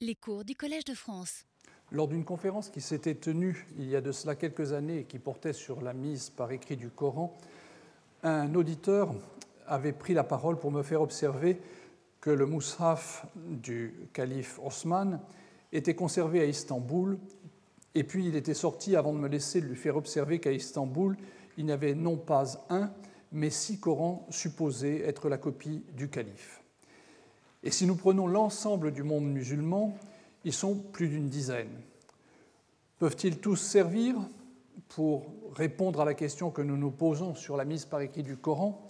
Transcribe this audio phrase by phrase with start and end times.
[0.00, 1.44] Les cours du Collège de France.
[1.90, 5.18] Lors d'une conférence qui s'était tenue il y a de cela quelques années et qui
[5.18, 7.36] portait sur la mise par écrit du Coran,
[8.22, 9.12] un auditeur
[9.66, 11.60] avait pris la parole pour me faire observer
[12.20, 15.20] que le Moushaf du calife Osman
[15.72, 17.18] était conservé à Istanbul,
[17.96, 21.16] et puis il était sorti avant de me laisser lui faire observer qu'à Istanbul,
[21.56, 22.92] il n'y avait non pas un,
[23.32, 26.62] mais six Corans supposés être la copie du calife.
[27.62, 29.96] Et si nous prenons l'ensemble du monde musulman,
[30.44, 31.70] ils sont plus d'une dizaine.
[32.98, 34.16] Peuvent-ils tous servir
[34.88, 38.36] pour répondre à la question que nous nous posons sur la mise par écrit du
[38.36, 38.86] Coran?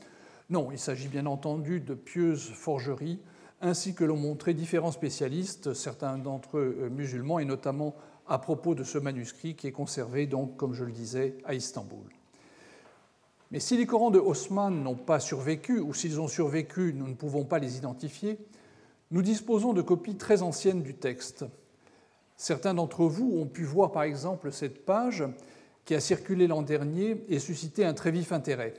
[0.50, 3.20] Non, il s'agit bien entendu de pieuses forgeries,
[3.60, 7.94] ainsi que l'ont montré différents spécialistes, certains d'entre eux euh, musulmans, et notamment
[8.28, 12.04] à propos de ce manuscrit qui est conservé, donc, comme je le disais, à Istanbul.
[13.50, 17.14] Mais si les Corans de Haussmann n'ont pas survécu, ou s'ils ont survécu, nous ne
[17.14, 18.38] pouvons pas les identifier,
[19.10, 21.44] nous disposons de copies très anciennes du texte.
[22.36, 25.24] Certains d'entre vous ont pu voir par exemple cette page
[25.84, 28.74] qui a circulé l'an dernier et suscité un très vif intérêt.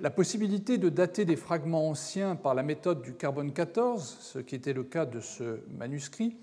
[0.00, 4.54] La possibilité de dater des fragments anciens par la méthode du carbone 14, ce qui
[4.54, 6.36] était le cas de ce manuscrit,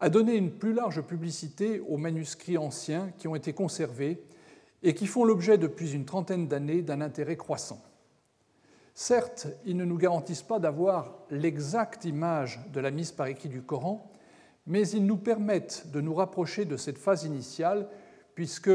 [0.00, 4.22] a donné une plus large publicité aux manuscrits anciens qui ont été conservés
[4.82, 7.82] et qui font l'objet depuis une trentaine d'années d'un intérêt croissant.
[8.98, 13.60] Certes, ils ne nous garantissent pas d'avoir l'exacte image de la mise par écrit du
[13.60, 14.10] Coran,
[14.66, 17.88] mais ils nous permettent de nous rapprocher de cette phase initiale,
[18.34, 18.70] puisque,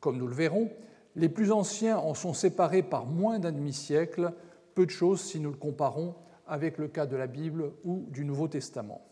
[0.00, 0.70] comme nous le verrons,
[1.16, 4.32] les plus anciens en sont séparés par moins d'un demi-siècle,
[4.74, 6.14] peu de choses si nous le comparons
[6.46, 9.02] avec le cas de la Bible ou du Nouveau Testament.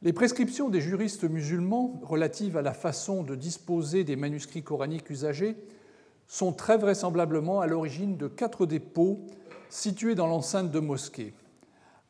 [0.00, 5.58] Les prescriptions des juristes musulmans relatives à la façon de disposer des manuscrits coraniques usagés
[6.32, 9.20] sont très vraisemblablement à l'origine de quatre dépôts
[9.68, 11.34] situés dans l'enceinte de mosquées.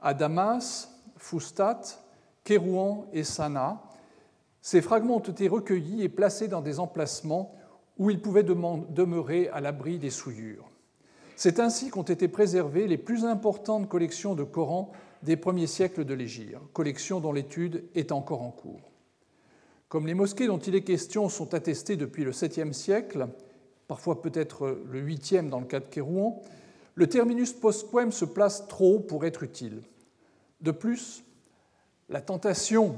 [0.01, 1.81] À Damas, Fustat,
[2.45, 3.83] Kérouan et Sanaa,
[4.61, 7.56] ces fragments ont été recueillis et placés dans des emplacements
[7.98, 10.70] où ils pouvaient demeurer à l'abri des souillures.
[11.35, 14.92] C'est ainsi qu'ont été préservées les plus importantes collections de Coran
[15.24, 18.92] des premiers siècles de l'Égypte, collections dont l'étude est encore en cours.
[19.89, 23.27] Comme les mosquées dont il est question sont attestées depuis le 7e siècle,
[23.92, 26.41] parfois peut-être le huitième dans le cas de Kérouan,
[26.95, 29.83] le terminus postquem se place trop pour être utile.
[30.63, 31.23] De plus,
[32.08, 32.97] la tentation,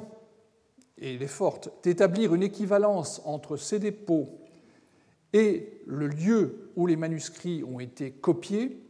[0.96, 4.38] et elle est forte, d'établir une équivalence entre ces dépôts
[5.32, 8.80] et le lieu où les manuscrits ont été copiés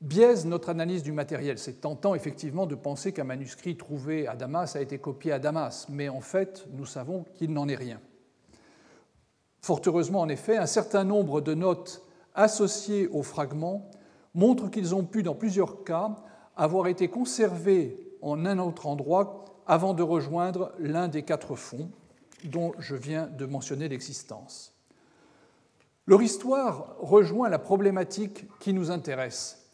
[0.00, 1.58] biaise notre analyse du matériel.
[1.58, 5.88] C'est tentant effectivement de penser qu'un manuscrit trouvé à Damas a été copié à Damas,
[5.90, 8.00] mais en fait, nous savons qu'il n'en est rien.
[9.60, 12.02] Fort heureusement, en effet, un certain nombre de notes
[12.34, 13.90] associées aux fragments
[14.34, 16.16] montrent qu'ils ont pu, dans plusieurs cas,
[16.56, 21.90] avoir été conservés en un autre endroit avant de rejoindre l'un des quatre fonds
[22.44, 24.72] dont je viens de mentionner l'existence.
[26.06, 29.66] Leur histoire rejoint la problématique qui nous intéresse.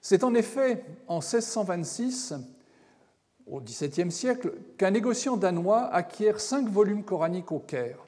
[0.00, 2.34] C'est en effet en 1626,
[3.46, 7.98] au XVIIe siècle, qu'un négociant danois acquiert cinq volumes coraniques au Caire.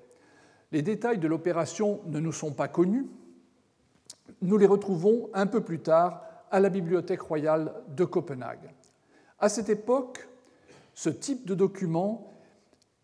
[0.74, 3.06] Les détails de l'opération ne nous sont pas connus.
[4.42, 8.72] Nous les retrouvons un peu plus tard à la Bibliothèque royale de Copenhague.
[9.38, 10.28] À cette époque,
[10.92, 12.32] ce type de document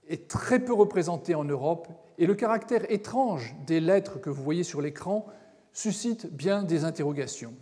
[0.08, 1.86] est très peu représenté en Europe
[2.18, 5.26] et le caractère étrange des lettres que vous voyez sur l'écran
[5.72, 7.54] suscite bien des interrogations.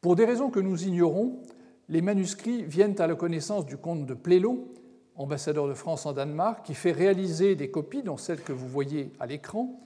[0.00, 1.42] Pour des raisons que nous ignorons,
[1.88, 4.74] les manuscrits viennent à la connaissance du comte de Plélo,
[5.16, 9.12] ambassadeur de France en Danemark, qui fait réaliser des copies, dont celle que vous voyez
[9.20, 9.80] à l'écran,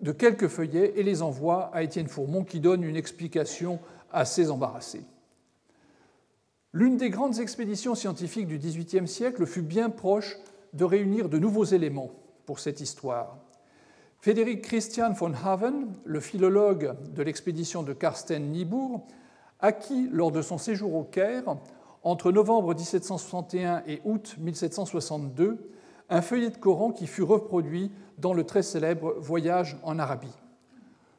[0.00, 3.78] de quelques feuillets et les envoie à Étienne Fourmont, qui donne une explication
[4.12, 5.02] assez embarrassée.
[6.72, 10.36] L'une des grandes expéditions scientifiques du XVIIIe siècle fut bien proche
[10.72, 12.10] de réunir de nouveaux éléments
[12.46, 13.38] pour cette histoire.
[14.18, 19.02] Frédéric Christian von Haven, le philologue de l'expédition de Karsten-Niebuhr,
[19.60, 21.56] acquit lors de son séjour au Caire
[22.04, 25.70] entre novembre 1761 et août 1762
[26.10, 30.36] un feuillet de Coran qui fut reproduit dans le très célèbre Voyage en Arabie.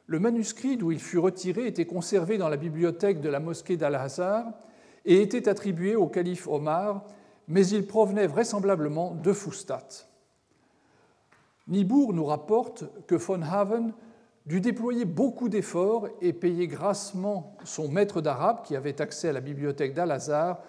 [0.06, 4.44] Le manuscrit d'où il fut retiré était conservé dans la bibliothèque de la mosquée d'Al-Azhar
[5.04, 7.04] et était attribué au calife Omar,
[7.48, 10.06] mais il provenait vraisemblablement de Fustat.
[11.66, 13.92] Nibourg nous rapporte que von Haven
[14.46, 19.40] dut déployer beaucoup d'efforts et payer grassement son maître d'arabe qui avait accès à la
[19.40, 20.62] bibliothèque d'Al-Azhar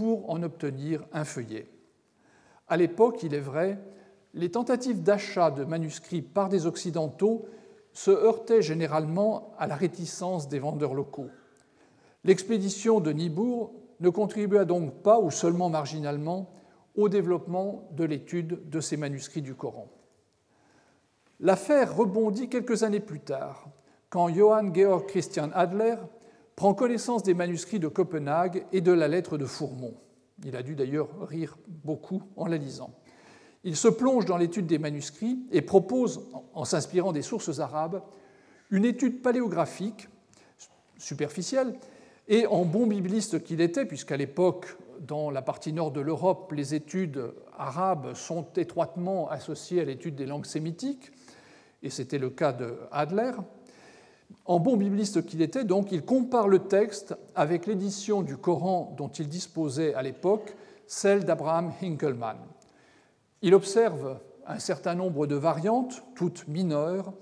[0.00, 1.68] pour en obtenir un feuillet.
[2.68, 3.78] À l'époque, il est vrai,
[4.32, 7.44] les tentatives d'achat de manuscrits par des Occidentaux
[7.92, 11.28] se heurtaient généralement à la réticence des vendeurs locaux.
[12.24, 16.50] L'expédition de Nibourg ne contribua donc pas, ou seulement marginalement,
[16.96, 19.88] au développement de l'étude de ces manuscrits du Coran.
[21.40, 23.68] L'affaire rebondit quelques années plus tard,
[24.08, 25.96] quand Johann Georg Christian Adler
[26.60, 29.94] prend connaissance des manuscrits de Copenhague et de la lettre de Fourmont.
[30.44, 32.92] Il a dû d'ailleurs rire beaucoup en la lisant.
[33.64, 38.02] Il se plonge dans l'étude des manuscrits et propose, en s'inspirant des sources arabes,
[38.68, 40.10] une étude paléographique
[40.98, 41.78] superficielle
[42.28, 46.74] et en bon bibliste qu'il était, puisqu'à l'époque, dans la partie nord de l'Europe, les
[46.74, 51.10] études arabes sont étroitement associées à l'étude des langues sémitiques,
[51.82, 53.32] et c'était le cas de Adler.
[54.44, 59.08] En bon bibliste qu'il était, donc, il compare le texte avec l'édition du Coran dont
[59.08, 60.56] il disposait à l'époque,
[60.86, 62.38] celle d'Abraham Hinkelmann.
[63.42, 67.12] Il observe un certain nombre de variantes, toutes mineures,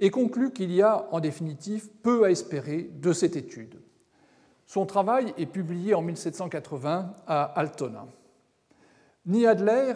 [0.00, 3.78] et conclut qu'il y a en définitive peu à espérer de cette étude.
[4.66, 8.06] Son travail est publié en 1780 à Altona.
[9.26, 9.94] Ni Adler,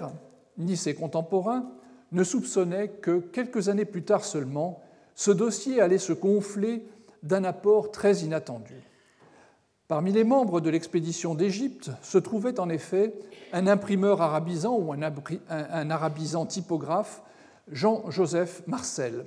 [0.59, 1.71] ni ses contemporains
[2.13, 4.83] ne soupçonnaient que quelques années plus tard seulement,
[5.15, 6.87] ce dossier allait se gonfler
[7.23, 8.83] d'un apport très inattendu.
[9.87, 13.15] Parmi les membres de l'expédition d'Égypte se trouvait en effet
[13.53, 17.23] un imprimeur arabisant ou un, arabisant typographe,
[17.71, 19.27] Jean-Joseph Marcel.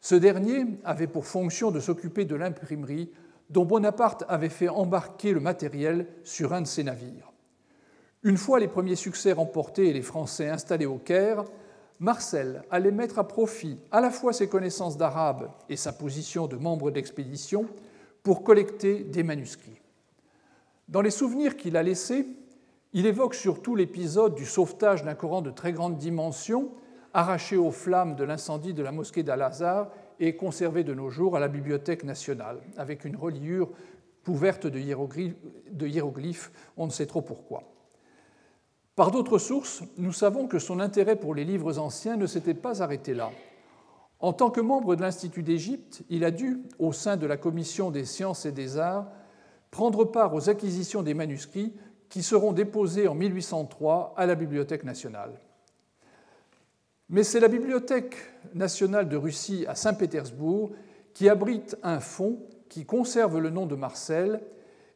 [0.00, 3.10] Ce dernier avait pour fonction de s'occuper de l'imprimerie
[3.48, 7.32] dont Bonaparte avait fait embarquer le matériel sur un de ses navires.
[8.22, 11.44] Une fois les premiers succès remportés et les Français installés au Caire,
[12.00, 16.56] Marcel allait mettre à profit à la fois ses connaissances d'arabe et sa position de
[16.56, 17.66] membre d'expédition
[18.22, 19.80] pour collecter des manuscrits.
[20.88, 22.26] Dans les souvenirs qu'il a laissés,
[22.94, 26.70] il évoque surtout l'épisode du sauvetage d'un Coran de très grande dimension,
[27.12, 31.40] arraché aux flammes de l'incendie de la mosquée d'Al-Azhar et conservé de nos jours à
[31.40, 33.68] la Bibliothèque nationale, avec une reliure
[34.24, 34.78] couverte de
[35.86, 37.69] hiéroglyphes, on ne sait trop pourquoi.
[39.00, 42.82] Par d'autres sources, nous savons que son intérêt pour les livres anciens ne s'était pas
[42.82, 43.30] arrêté là.
[44.18, 47.90] En tant que membre de l'Institut d'Égypte, il a dû, au sein de la Commission
[47.90, 49.06] des sciences et des arts,
[49.70, 51.72] prendre part aux acquisitions des manuscrits
[52.10, 55.32] qui seront déposés en 1803 à la Bibliothèque nationale.
[57.08, 58.16] Mais c'est la Bibliothèque
[58.52, 60.72] nationale de Russie à Saint-Pétersbourg
[61.14, 62.36] qui abrite un fonds
[62.68, 64.42] qui conserve le nom de Marcel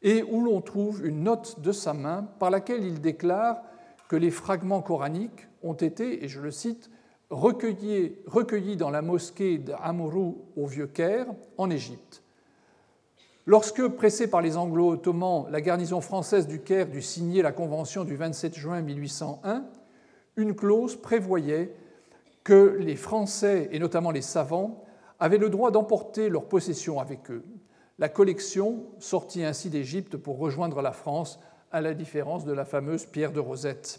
[0.03, 3.62] et où l'on trouve une note de sa main par laquelle il déclare
[4.09, 6.91] que les fragments coraniques ont été, et je le cite,
[7.31, 11.27] recueillis, dans la mosquée d'Amuru au Vieux-Caire,
[11.59, 12.23] en Égypte.
[13.47, 18.17] Lorsque, pressée par les Anglo-Ottomans, la garnison française du Caire dut signer la convention du
[18.17, 19.65] 27 juin 1801,
[20.37, 21.75] une clause prévoyait
[22.43, 24.85] que les Français, et notamment les savants,
[25.21, 27.45] avaient le droit d'emporter leur possession avec eux.
[27.99, 31.39] La collection sortit ainsi d'Égypte pour rejoindre la France
[31.75, 33.99] à la différence de la fameuse pierre de Rosette.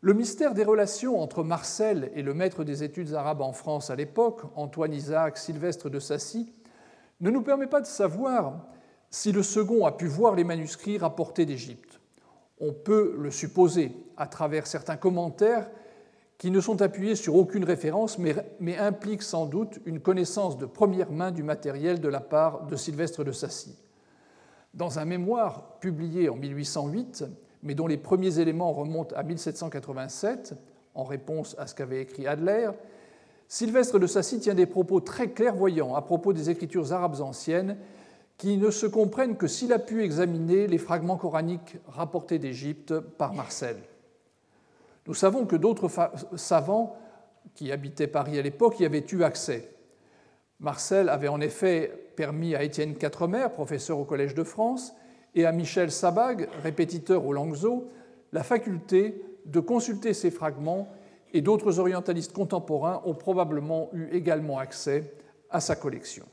[0.00, 3.94] Le mystère des relations entre Marcel et le maître des études arabes en France à
[3.96, 6.52] l'époque, Antoine Isaac Sylvestre de Sassy,
[7.20, 8.66] ne nous permet pas de savoir
[9.08, 12.00] si le second a pu voir les manuscrits rapportés d'Égypte.
[12.58, 15.70] On peut le supposer à travers certains commentaires
[16.38, 20.66] qui ne sont appuyés sur aucune référence, mais, mais, impliquent sans doute une connaissance de
[20.66, 23.76] première main du matériel de la part de Sylvestre de Sassy.
[24.74, 27.24] Dans un mémoire publié en 1808,
[27.62, 30.54] mais dont les premiers éléments remontent à 1787,
[30.94, 32.70] en réponse à ce qu'avait écrit Adler,
[33.48, 37.76] Sylvestre de Sassy tient des propos très clairvoyants à propos des écritures arabes anciennes
[38.38, 43.34] qui ne se comprennent que s'il a pu examiner les fragments coraniques rapportés d'Égypte par
[43.34, 43.76] Marcel.
[45.06, 45.90] Nous savons que d'autres
[46.36, 46.96] savants
[47.54, 49.74] qui habitaient Paris à l'époque y avaient eu accès.
[50.60, 54.92] Marcel avait en effet permis à Étienne Quatremer, professeur au Collège de France,
[55.34, 57.88] et à Michel Sabag, répétiteur au Langso,
[58.34, 60.88] la faculté de consulter ces fragments
[61.32, 65.14] et d'autres orientalistes contemporains ont probablement eu également accès
[65.48, 66.26] à sa collection.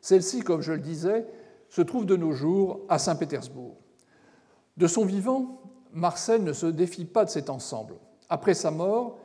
[0.00, 1.26] Celle-ci, comme je le disais,
[1.68, 3.76] se trouve de nos jours à Saint-Pétersbourg.
[4.76, 5.60] De son vivant,
[5.92, 7.94] Marcel ne se défie pas de cet ensemble.
[8.28, 9.16] Après sa mort,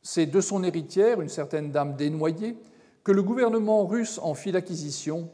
[0.00, 2.56] c'est de son héritière, une certaine dame dénoyée,
[3.10, 5.30] que le gouvernement russe en fit l'acquisition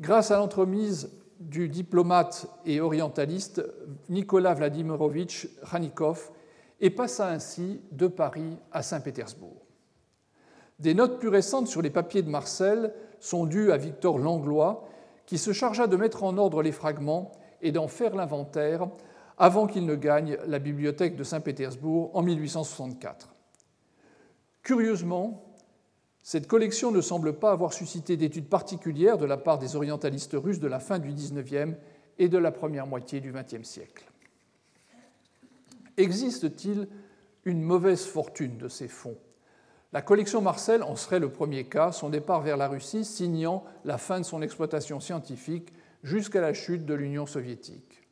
[0.00, 3.62] grâce à l'entremise du diplomate et orientaliste
[4.08, 6.32] Nicolas Vladimirovitch Khanikov
[6.80, 9.64] et passa ainsi de Paris à Saint-Pétersbourg.
[10.80, 14.88] Des notes plus récentes sur les papiers de Marcel sont dues à Victor Langlois,
[15.24, 17.30] qui se chargea de mettre en ordre les fragments
[17.62, 18.88] et d'en faire l'inventaire
[19.38, 23.32] avant qu'il ne gagne la bibliothèque de Saint-Pétersbourg en 1864.
[24.64, 25.49] Curieusement,
[26.22, 30.60] cette collection ne semble pas avoir suscité d'études particulières de la part des orientalistes russes
[30.60, 31.76] de la fin du XIXe
[32.18, 34.04] et de la première moitié du XXe siècle.
[35.96, 36.88] Existe-t-il
[37.44, 39.16] une mauvaise fortune de ces fonds?
[39.92, 43.98] La collection Marcel en serait le premier cas, son départ vers la Russie signant la
[43.98, 45.72] fin de son exploitation scientifique
[46.04, 48.02] jusqu'à la chute de l'Union soviétique.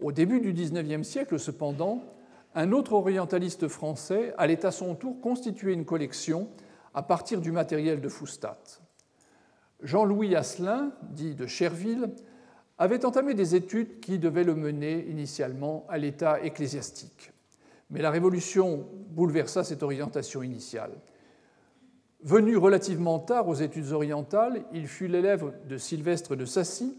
[0.00, 2.02] Au début du XIXe siècle, cependant,
[2.54, 6.48] un autre orientaliste français allait à son tour constituer une collection
[6.96, 8.58] à partir du matériel de Foustat.
[9.82, 12.08] Jean-Louis Asselin, dit de Cherville,
[12.78, 17.32] avait entamé des études qui devaient le mener initialement à l'état ecclésiastique.
[17.90, 20.92] Mais la Révolution bouleversa cette orientation initiale.
[22.22, 26.96] Venu relativement tard aux études orientales, il fut l'élève de Sylvestre de Sassy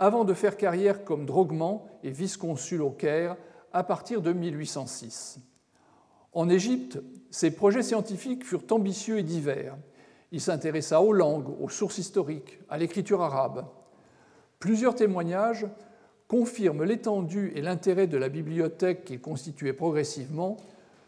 [0.00, 3.36] avant de faire carrière comme droguement et vice-consul au Caire
[3.72, 5.38] à partir de 1806.
[6.36, 6.98] En Égypte,
[7.30, 9.74] ses projets scientifiques furent ambitieux et divers.
[10.32, 13.64] Il s'intéressa aux langues, aux sources historiques, à l'écriture arabe.
[14.58, 15.66] Plusieurs témoignages
[16.28, 20.58] confirment l'étendue et l'intérêt de la bibliothèque qu'il constituait progressivement,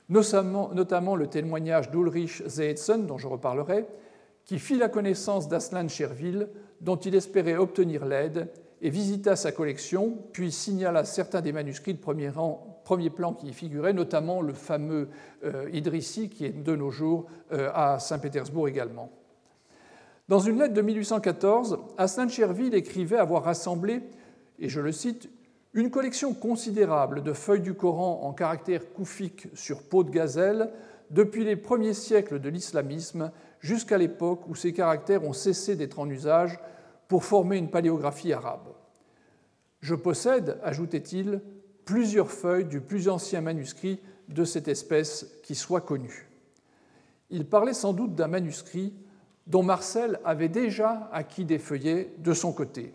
[0.09, 3.85] notamment, le témoignage d'Ulrich Zeetzen, dont je reparlerai,
[4.47, 6.49] qui fit la connaissance d'Aslan Cherville,
[6.81, 8.49] dont il espérait obtenir l'aide,
[8.81, 13.49] et visita sa collection, puis signala certains des manuscrits de premier, rang, premier plan qui
[13.49, 15.09] y figuraient, notamment le fameux
[15.45, 19.11] euh, Idrissi, qui est de nos jours euh, à Saint-Pétersbourg également.
[20.29, 24.03] Dans une lettre de 1814, Aslan Cherville écrivait avoir rassemblé,
[24.59, 25.29] et je le cite,
[25.75, 30.71] une collection considérable de feuilles du Coran en caractère koufique sur peau de gazelle
[31.11, 33.31] depuis les premiers siècles de l'islamisme
[33.61, 36.59] jusqu'à l'époque où ces caractères ont cessé d'être en usage
[37.09, 38.69] pour former une paléographie arabe.
[39.81, 41.41] Je possède, ajoutait-il,
[41.85, 46.29] plusieurs feuilles du plus ancien manuscrit de cette espèce qui soit connu.
[47.31, 48.93] Il parlait sans doute d'un manuscrit
[49.47, 52.93] dont Marcel avait déjà acquis des feuillets de son côté.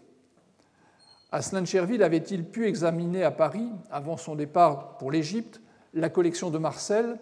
[1.31, 5.61] Aslan Cherville avait-il pu examiner à Paris, avant son départ pour l'Égypte,
[5.95, 7.17] la collection de Marcel?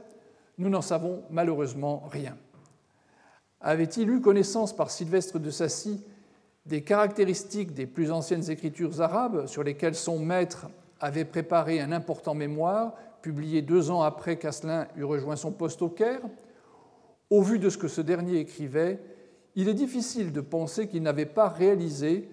[0.58, 2.38] Nous n'en savons malheureusement rien.
[3.62, 6.04] Avait-il eu connaissance par Sylvestre de Sassy
[6.66, 10.68] des caractéristiques des plus anciennes écritures arabes sur lesquelles son maître
[11.00, 15.90] avait préparé un important mémoire, publié deux ans après qu'Asselin eut rejoint son poste au
[15.90, 16.22] Caire
[17.30, 19.00] Au vu de ce que ce dernier écrivait,
[19.56, 22.30] il est difficile de penser qu'il n'avait pas réalisé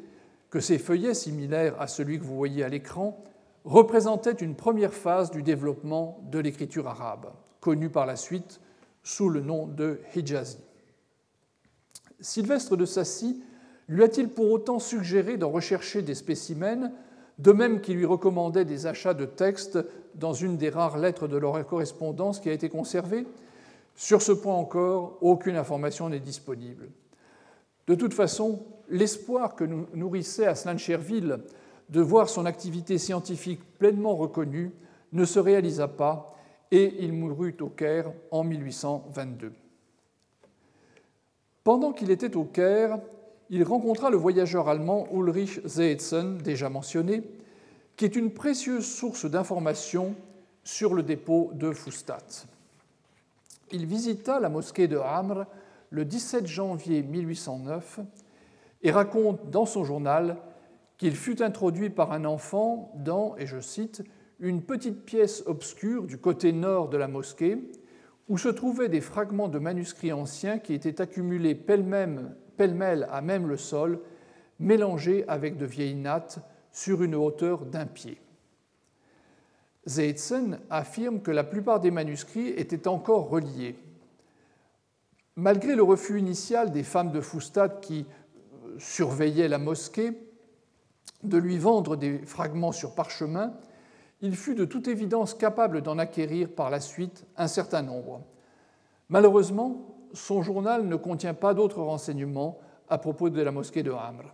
[0.51, 3.23] que ces feuillets, similaires à celui que vous voyez à l'écran,
[3.65, 8.61] représentaient une première phase du développement de l'écriture arabe, connue par la suite
[9.03, 10.59] sous le nom de Hijazi.
[12.21, 13.43] Sylvestre de Sassy
[13.89, 16.93] lui a-t-il pour autant suggéré d'en rechercher des spécimens,
[17.39, 19.79] de même qu'il lui recommandait des achats de textes
[20.15, 23.27] dans une des rares lettres de leur correspondance qui a été conservée?
[23.95, 26.89] Sur ce point encore, aucune information n'est disponible.
[27.87, 31.39] De toute façon, l'espoir que nous nourrissait Aslan Cherville
[31.89, 34.73] de voir son activité scientifique pleinement reconnue
[35.13, 36.35] ne se réalisa pas
[36.71, 39.53] et il mourut au Caire en 1822.
[41.65, 42.99] Pendant qu'il était au Caire,
[43.51, 47.23] il rencontra le voyageur allemand Ulrich Zeetzen, déjà mentionné,
[47.97, 50.15] qui est une précieuse source d'informations
[50.65, 52.47] sur le dépôt de Fustat.
[53.73, 55.47] Il visita la mosquée de Hamr
[55.91, 58.01] le 17 janvier 1809
[58.83, 60.37] et raconte dans son journal
[60.99, 64.03] qu'il fut introduit par un enfant dans, et je cite,
[64.41, 67.59] une petite pièce obscure du côté nord de la mosquée
[68.29, 71.55] où se trouvaient des fragments de manuscrits anciens qui étaient accumulés
[72.59, 74.01] pêle-mêle à même le sol,
[74.61, 76.41] mélangés avec de vieilles nattes
[76.73, 78.21] sur une hauteur d'un pied.
[79.87, 83.77] Zeitzen affirme que la plupart des manuscrits étaient encore reliés.
[85.37, 88.05] Malgré le refus initial des femmes de Foustad qui
[88.77, 90.13] surveillaient la mosquée
[91.23, 93.55] de lui vendre des fragments sur parchemin,
[94.21, 98.23] il fut de toute évidence capable d'en acquérir par la suite un certain nombre.
[99.09, 104.33] Malheureusement, son journal ne contient pas d'autres renseignements à propos de la mosquée de Hamr.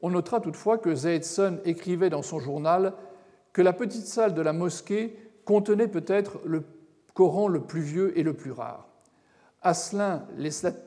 [0.00, 2.94] On notera toutefois que Zeidson écrivait dans son journal
[3.52, 6.62] que la petite salle de la mosquée contenait peut-être le
[7.14, 8.86] Coran le plus vieux et le plus rare.
[9.62, 10.24] Asselin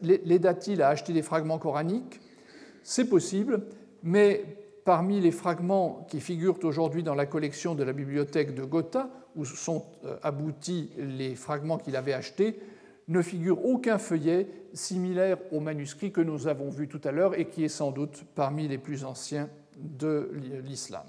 [0.01, 2.21] l'aida-t-il à acheter des fragments coraniques
[2.83, 3.65] C'est possible,
[4.01, 4.45] mais
[4.85, 9.43] parmi les fragments qui figurent aujourd'hui dans la collection de la bibliothèque de Gotha, où
[9.43, 12.59] sont euh, aboutis les fragments qu'il avait achetés,
[13.11, 17.49] ne figure aucun feuillet similaire au manuscrit que nous avons vu tout à l'heure et
[17.49, 20.31] qui est sans doute parmi les plus anciens de
[20.63, 21.05] l'islam.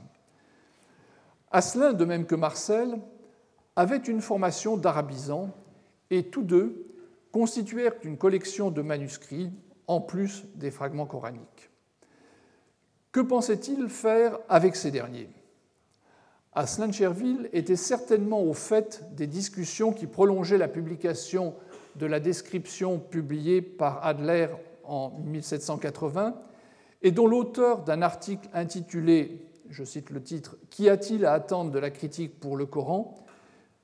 [1.51, 2.99] Asselin, de même que Marcel,
[3.77, 5.51] avait une formation d'arabisant
[6.11, 6.87] et tous deux
[7.31, 9.53] constituèrent une collection de manuscrits
[9.87, 11.71] en plus des fragments coraniques.
[13.13, 15.31] Que pensait-il faire avec ces derniers?
[16.55, 21.55] Aslan Cherville était certainement au fait des discussions qui prolongeaient la publication
[21.97, 24.49] de la description publiée par Adler
[24.85, 26.35] en 1780
[27.03, 31.79] et dont l'auteur d'un article intitulé, je cite le titre, Qu'y a-t-il à attendre de
[31.79, 33.15] la critique pour le Coran?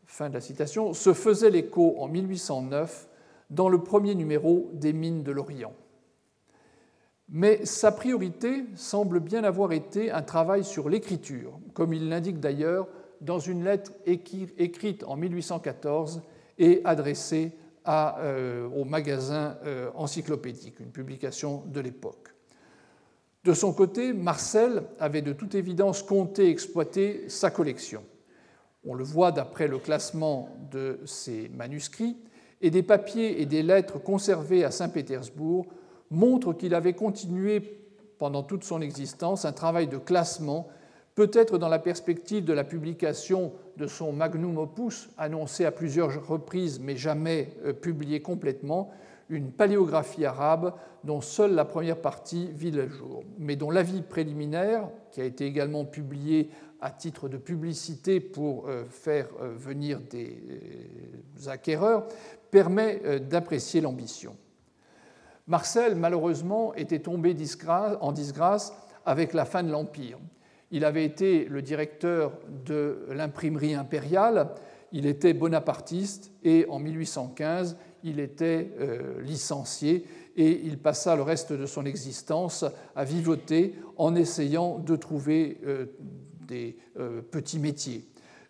[0.06, 3.08] Fin de la citation, se faisait l'écho en 1809
[3.50, 5.74] dans le premier numéro des Mines de l'Orient.
[7.28, 12.88] Mais sa priorité semble bien avoir été un travail sur l'écriture, comme il l'indique d'ailleurs
[13.20, 16.22] dans une lettre écrite en 1814
[16.58, 17.52] et adressée
[17.90, 22.34] euh, au magasin euh, encyclopédique, une publication de l'époque.
[23.44, 28.04] De son côté, Marcel avait de toute évidence compté exploiter sa collection.
[28.84, 32.16] On le voit d'après le classement de ses manuscrits,
[32.60, 35.66] et des papiers et des lettres conservés à Saint-Pétersbourg
[36.10, 37.60] montrent qu'il avait continué
[38.18, 40.68] pendant toute son existence un travail de classement,
[41.18, 46.78] peut-être dans la perspective de la publication de son magnum opus, annoncé à plusieurs reprises
[46.78, 48.92] mais jamais euh, publié complètement,
[49.28, 54.88] une paléographie arabe dont seule la première partie vit le jour, mais dont l'avis préliminaire,
[55.10, 60.38] qui a été également publié à titre de publicité pour euh, faire euh, venir des
[61.48, 62.06] acquéreurs,
[62.52, 64.36] permet d'apprécier l'ambition.
[65.48, 67.34] Marcel, malheureusement, était tombé
[68.00, 68.72] en disgrâce
[69.04, 70.18] avec la fin de l'Empire.
[70.70, 72.32] Il avait été le directeur
[72.66, 74.50] de l'imprimerie impériale,
[74.92, 80.04] il était bonapartiste et en 1815, il était euh, licencié
[80.36, 85.86] et il passa le reste de son existence à vivoter en essayant de trouver euh,
[86.46, 88.06] des euh, petits métiers.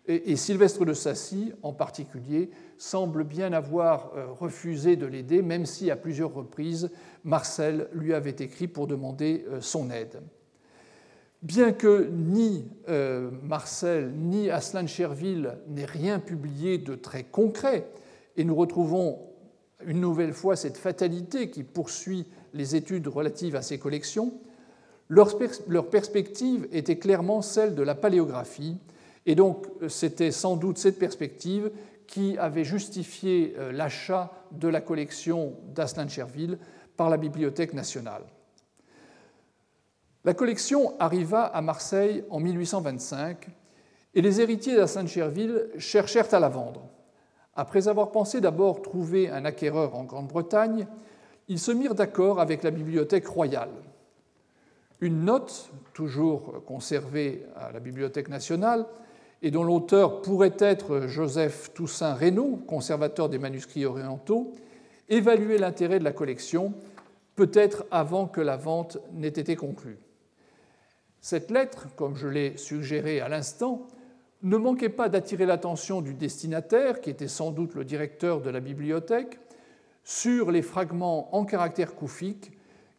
[0.07, 2.49] Et, Sylvestre de Sassy, en particulier,
[2.79, 6.89] semble bien avoir refusé de l'aider, même si à plusieurs reprises
[7.23, 10.19] Marcel lui avait écrit pour demander son aide.
[11.41, 17.87] Bien que ni euh, Marcel ni Aslan Cherville n'aient rien publié de très concret,
[18.35, 19.19] et nous retrouvons
[19.85, 24.33] une nouvelle fois cette fatalité qui poursuit les études relatives à ces collections,
[25.07, 28.77] leur perspective était clairement celle de la paléographie,
[29.25, 31.71] et donc, c'était sans doute cette perspective
[32.07, 36.57] qui avait justifié euh, l'achat de la collection d'Aslan Cherville
[36.97, 38.23] par la Bibliothèque nationale.
[40.29, 43.47] La collection arriva à Marseille en 1825
[44.13, 46.87] et les héritiers d'Aslan Cherville cherchèrent à la vendre.
[47.55, 50.85] Après avoir pensé d'abord trouver un acquéreur en Grande-Bretagne,
[51.47, 53.71] ils se mirent d'accord avec la Bibliothèque royale.
[55.01, 58.85] Une note, toujours conservée à la Bibliothèque nationale,
[59.41, 64.53] et dont l'auteur pourrait être Joseph Toussaint Reynaud, conservateur des manuscrits orientaux,
[65.09, 66.75] évaluait l'intérêt de la collection,
[67.35, 69.97] peut-être avant que la vente n'ait été conclue.
[71.21, 73.87] Cette lettre, comme je l'ai suggéré à l'instant,
[74.41, 78.61] ne manquait pas d'attirer l'attention du destinataire, qui était sans doute le directeur de la
[78.61, 79.39] bibliothèque,
[80.03, 82.51] sur les fragments en caractère koufique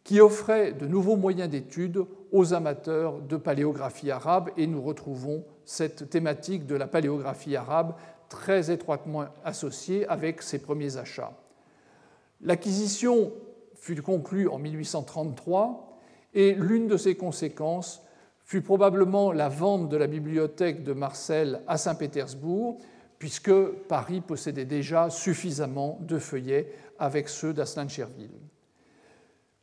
[0.03, 6.09] qui offraient de nouveaux moyens d'étude aux amateurs de paléographie arabe, et nous retrouvons cette
[6.09, 7.95] thématique de la paléographie arabe
[8.29, 11.33] très étroitement associée avec ses premiers achats.
[12.41, 13.33] L'acquisition
[13.75, 15.99] fut conclue en 1833
[16.33, 18.03] et l'une de ses conséquences
[18.51, 22.79] fut probablement la vente de la bibliothèque de Marcel à Saint-Pétersbourg,
[23.17, 23.53] puisque
[23.87, 28.41] Paris possédait déjà suffisamment de feuillets avec ceux d'Aslan Cherville.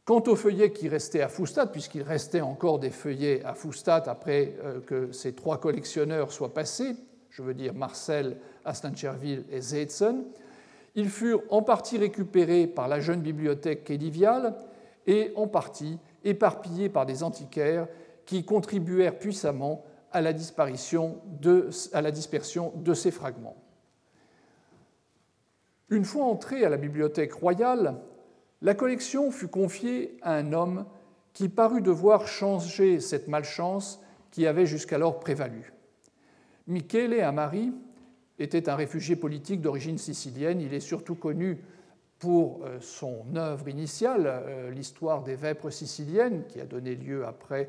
[0.06, 4.54] Quant aux feuillets qui restaient à Foustat, puisqu'il restait encore des feuillets à Foustat après
[4.64, 6.96] euh, que ces trois collectionneurs soient passés,
[7.28, 8.38] je veux dire Marcel,
[8.94, 10.24] Cherville et Zeitzen,
[10.94, 14.54] ils furent en partie récupérés par la jeune bibliothèque kédiviale
[15.06, 17.86] et en partie éparpillés par des antiquaires
[18.28, 23.56] qui contribuèrent puissamment à la, dispersion de ces fragments.
[25.88, 27.98] Une fois entrés à la bibliothèque royale,
[28.60, 30.84] la collection fut confiée à un homme
[31.32, 35.72] qui parut devoir changer cette malchance qui avait jusqu'alors prévalu.
[36.66, 37.72] Michele Amari
[38.38, 40.60] était un réfugié politique d'origine sicilienne.
[40.60, 41.64] Il est surtout connu
[42.18, 47.68] pour euh, son œuvre initiale, euh, l'histoire des vêpres siciliennes, qui a donné lieu après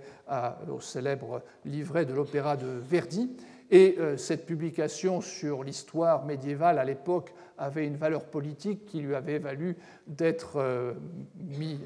[0.70, 3.30] au célèbre livret de l'opéra de Verdi.
[3.72, 9.14] Et euh, cette publication sur l'histoire médiévale à l'époque avait une valeur politique qui lui
[9.14, 10.96] avait valu d'être
[11.38, 11.78] mis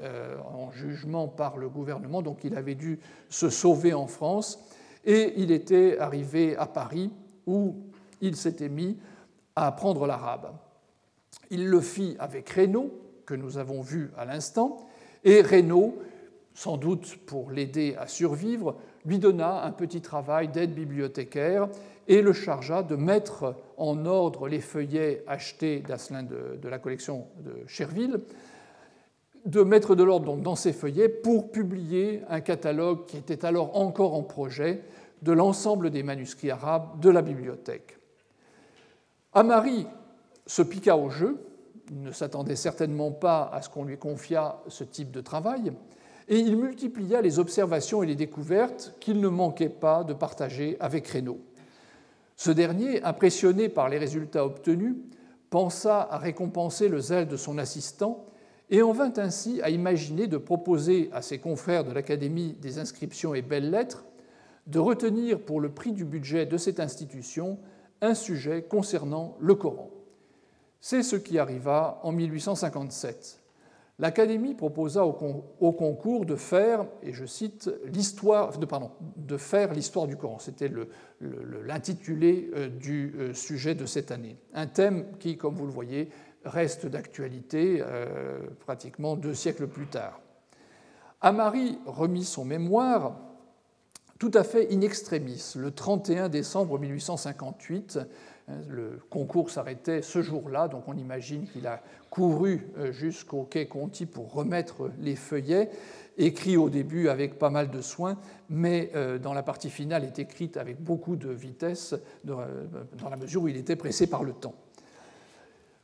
[0.53, 4.59] en jugement par le gouvernement, donc il avait dû se sauver en France,
[5.03, 7.09] et il était arrivé à Paris
[7.47, 7.75] où
[8.21, 8.99] il s'était mis
[9.55, 10.51] à apprendre l'arabe.
[11.49, 12.91] Il le fit avec Reynaud,
[13.25, 14.87] que nous avons vu à l'instant,
[15.23, 15.97] et Reynaud
[16.53, 18.75] sans doute pour l'aider à survivre,
[19.05, 21.67] lui donna un petit travail d'aide bibliothécaire
[22.07, 27.65] et le chargea de mettre en ordre les feuillets achetés d'Asselin de, la collection de
[27.67, 28.19] Cherville,
[29.45, 34.13] de mettre de l'ordre dans ces feuillets pour publier un catalogue qui était alors encore
[34.13, 34.83] en projet
[35.21, 37.97] de l'ensemble des manuscrits arabes de la bibliothèque.
[39.33, 39.87] Amari
[40.45, 41.45] se piqua au jeu,
[41.91, 45.73] il ne s'attendait certainement pas à ce qu'on lui confiât ce type de travail,
[46.27, 51.07] et il multiplia les observations et les découvertes qu'il ne manquait pas de partager avec
[51.07, 51.39] Reynaud.
[52.37, 54.95] Ce dernier, impressionné par les résultats obtenus,
[55.49, 58.25] pensa à récompenser le zèle de son assistant
[58.69, 63.35] et en vint ainsi à imaginer de proposer à ses confrères de l'Académie des inscriptions
[63.35, 64.03] et belles-lettres
[64.65, 67.59] de retenir pour le prix du budget de cette institution
[68.01, 69.91] un sujet concernant le Coran.
[70.85, 73.39] C'est ce qui arriva en 1857
[73.99, 80.39] l'Académie proposa au, concours de faire, et je cite, l'histoire, de, faire l'histoire du Coran.
[80.39, 80.69] C'était
[81.21, 84.35] l'intitulé euh, du euh, sujet de cette année.
[84.53, 86.09] Un thème qui, comme vous le voyez,
[86.43, 90.19] reste d'actualité euh, pratiquement deux siècles plus tard.
[91.21, 93.15] Amari remit son mémoire
[94.19, 98.07] tout à fait in extremis le 31 décembre 1858 Hein,
[98.67, 104.05] le concours s'arrêtait ce jour-là, donc on imagine qu'il a couru euh, jusqu'au quai Conti
[104.05, 105.69] pour remettre les feuillets,
[106.17, 108.17] écrits au début avec pas mal de soin,
[108.49, 111.95] mais euh, dans la partie finale est écrite avec beaucoup de vitesse,
[112.27, 112.65] euh,
[113.01, 114.55] dans la mesure où il était pressé par le temps.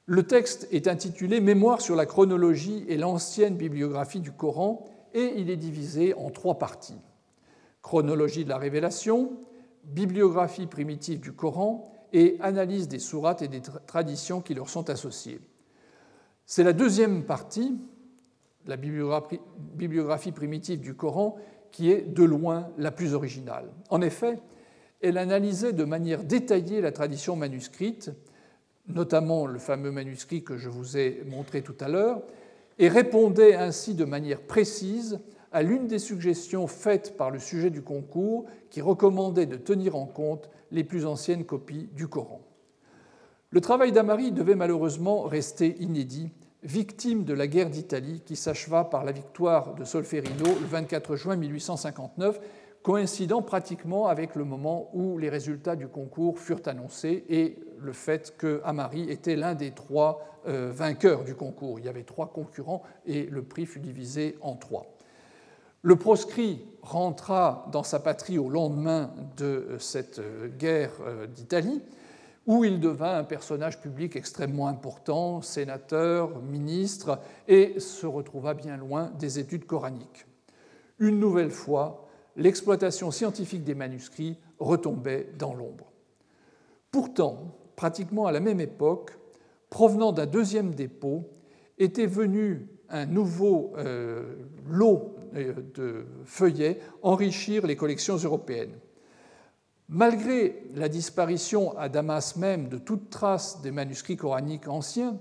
[0.05, 5.49] Le texte est intitulé Mémoire sur la chronologie et l'ancienne bibliographie du Coran, et il
[5.49, 6.97] est divisé en trois parties.
[7.81, 9.31] Chronologie de la révélation,
[9.85, 15.39] bibliographie primitive du Coran et analyse des sourates et des traditions qui leur sont associées.
[16.45, 17.77] C'est la deuxième partie,
[18.65, 21.37] la bibliographie primitive du Coran,
[21.71, 23.69] qui est de loin la plus originale.
[23.89, 24.39] En effet,
[25.01, 28.11] elle analysait de manière détaillée la tradition manuscrite,
[28.87, 32.23] notamment le fameux manuscrit que je vous ai montré tout à l'heure,
[32.79, 35.19] et répondait ainsi de manière précise
[35.51, 40.05] à l'une des suggestions faites par le sujet du concours qui recommandait de tenir en
[40.05, 42.41] compte les plus anciennes copies du Coran.
[43.51, 46.29] Le travail d'Amari devait malheureusement rester inédit,
[46.63, 51.35] victime de la guerre d'Italie qui s'acheva par la victoire de Solferino le 24 juin
[51.35, 52.39] 1859,
[52.83, 58.35] coïncidant pratiquement avec le moment où les résultats du concours furent annoncés et le fait
[58.37, 61.79] que Amari était l'un des trois euh, vainqueurs du concours.
[61.79, 64.85] Il y avait trois concurrents et le prix fut divisé en trois.
[65.81, 70.21] Le proscrit rentra dans sa patrie au lendemain de cette
[70.57, 71.81] guerre euh, d'Italie,
[72.47, 79.11] où il devint un personnage public extrêmement important, sénateur, ministre, et se retrouva bien loin
[79.19, 80.25] des études coraniques.
[80.99, 85.91] Une nouvelle fois, l'exploitation scientifique des manuscrits retombait dans l'ombre.
[86.91, 89.17] Pourtant, pratiquement à la même époque,
[89.69, 91.29] provenant d'un deuxième dépôt,
[91.77, 94.35] était venu un nouveau euh,
[94.69, 98.73] lot euh, de feuillets enrichir les collections européennes.
[99.87, 105.17] Malgré la disparition à Damas même de toute trace des manuscrits coraniques anciens,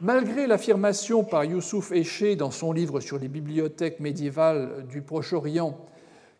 [0.00, 5.76] malgré l'affirmation par Youssouf Eché dans son livre sur les bibliothèques médiévales du Proche-Orient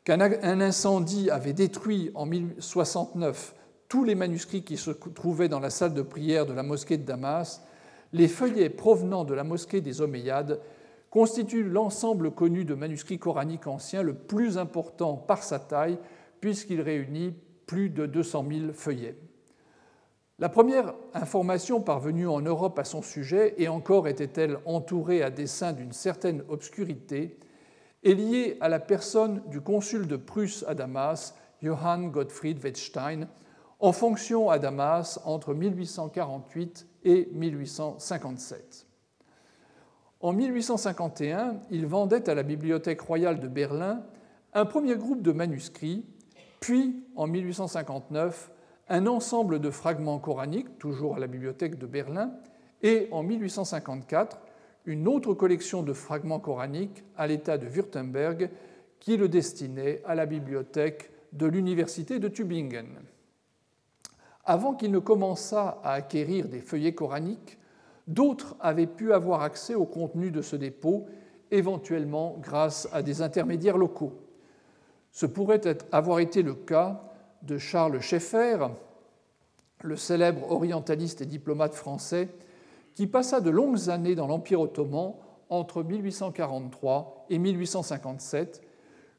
[0.04, 3.54] qu'un incendie avait détruit en 1069
[3.88, 7.04] tous les manuscrits qui se trouvaient dans la salle de prière de la mosquée de
[7.04, 7.62] Damas,
[8.12, 10.60] les feuillets provenant de la mosquée des Omeyyades
[11.10, 15.98] constituent l'ensemble connu de manuscrits coraniques anciens le plus important par sa taille,
[16.40, 17.34] puisqu'il réunit
[17.66, 19.16] plus de 200 000 feuillets.
[20.38, 25.72] La première information parvenue en Europe à son sujet, et encore était-elle entourée à dessein
[25.72, 27.36] d'une certaine obscurité,
[28.02, 33.28] est liée à la personne du consul de Prusse à Damas, Johann Gottfried Wettstein,
[33.80, 38.86] en fonction à Damas entre 1848 et 1857.
[40.20, 44.02] En 1851, il vendait à la Bibliothèque royale de Berlin
[44.52, 46.04] un premier groupe de manuscrits,
[46.60, 48.50] puis en 1859
[48.90, 52.32] un ensemble de fragments coraniques, toujours à la Bibliothèque de Berlin,
[52.82, 54.38] et en 1854
[54.84, 58.50] une autre collection de fragments coraniques à l'État de Württemberg
[58.98, 62.88] qui le destinait à la bibliothèque de l'Université de Tübingen.
[64.50, 67.56] Avant qu'il ne commençât à acquérir des feuillets coraniques,
[68.08, 71.06] d'autres avaient pu avoir accès au contenu de ce dépôt,
[71.52, 74.12] éventuellement grâce à des intermédiaires locaux.
[75.12, 75.60] Ce pourrait
[75.92, 77.00] avoir été le cas
[77.42, 78.66] de Charles Schaeffer,
[79.82, 82.28] le célèbre orientaliste et diplomate français,
[82.96, 85.14] qui passa de longues années dans l'Empire ottoman
[85.48, 88.62] entre 1843 et 1857,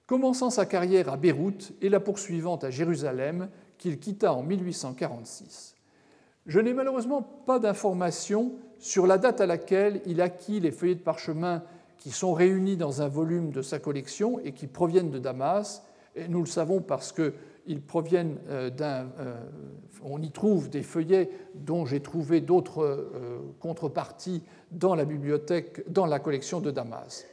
[0.08, 3.48] commençant sa carrière à Beyrouth et la poursuivant à Jérusalem,
[3.82, 5.76] qu'il quitta en 1846.
[6.46, 11.02] Je n'ai malheureusement pas d'informations sur la date à laquelle il acquit les feuillets de
[11.02, 11.64] parchemin
[11.98, 15.84] qui sont réunis dans un volume de sa collection et qui proviennent de Damas.
[16.16, 19.10] Et nous le savons parce qu'ils proviennent euh, d'un.
[19.20, 19.36] Euh,
[20.04, 26.06] on y trouve des feuillets dont j'ai trouvé d'autres euh, contreparties dans la bibliothèque, dans
[26.06, 27.26] la collection de Damas.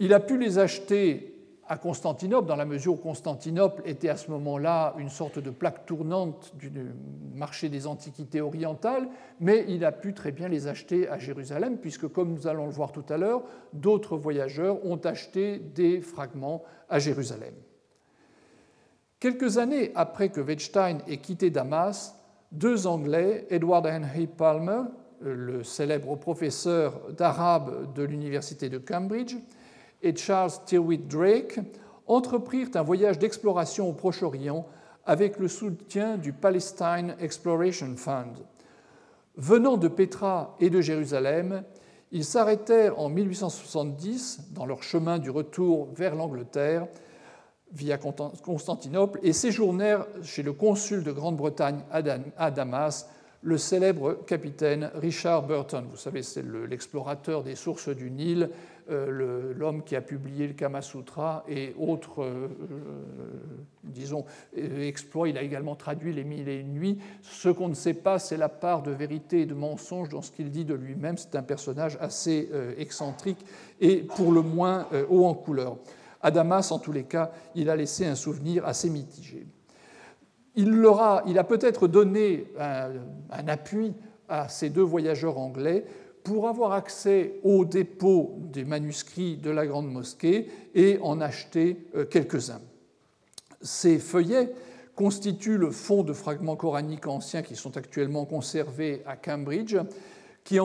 [0.00, 1.37] Il a pu les acheter
[1.68, 5.84] à Constantinople, dans la mesure où Constantinople était à ce moment-là une sorte de plaque
[5.84, 6.72] tournante du
[7.34, 12.08] marché des antiquités orientales, mais il a pu très bien les acheter à Jérusalem, puisque,
[12.08, 13.42] comme nous allons le voir tout à l'heure,
[13.74, 17.54] d'autres voyageurs ont acheté des fragments à Jérusalem.
[19.20, 22.14] Quelques années après que Wettstein ait quitté Damas,
[22.50, 24.82] deux Anglais, Edward Henry Palmer,
[25.20, 29.36] le célèbre professeur d'arabe de l'université de Cambridge,
[30.02, 31.60] et Charles Tyrwhitt Drake
[32.06, 34.66] entreprirent un voyage d'exploration au Proche-Orient
[35.04, 38.44] avec le soutien du Palestine Exploration Fund.
[39.36, 41.62] Venant de Petra et de Jérusalem,
[42.10, 46.86] ils s'arrêtèrent en 1870 dans leur chemin du retour vers l'Angleterre
[47.72, 53.08] via Constantinople et séjournèrent chez le consul de Grande-Bretagne à Damas,
[53.42, 55.84] le célèbre capitaine Richard Burton.
[55.90, 58.48] Vous savez, c'est l'explorateur des sources du Nil
[58.90, 62.86] euh, l'homme qui a publié le Kama Sutra et autres, euh, euh,
[63.84, 64.24] disons,
[64.56, 65.28] exploits.
[65.28, 66.98] Il a également traduit Les Mille et une nuits.
[67.20, 70.32] Ce qu'on ne sait pas, c'est la part de vérité et de mensonge dans ce
[70.32, 71.18] qu'il dit de lui-même.
[71.18, 73.44] C'est un personnage assez excentrique
[73.80, 75.76] et pour le moins haut en couleur.
[76.22, 79.46] À Damas, en tous les cas, il a laissé un souvenir assez mitigé.
[80.54, 83.94] Il, leur il a peut-être donné un appui
[84.28, 85.84] à ces deux voyageurs anglais
[86.28, 92.04] pour avoir accès au dépôt des manuscrits de la Grande Mosquée et en acheter euh,
[92.04, 92.60] quelques-uns.
[93.62, 94.52] Ces feuillets
[94.94, 99.74] constituent le fond de fragments coraniques anciens qui sont actuellement conservés à Cambridge,
[100.44, 100.58] qui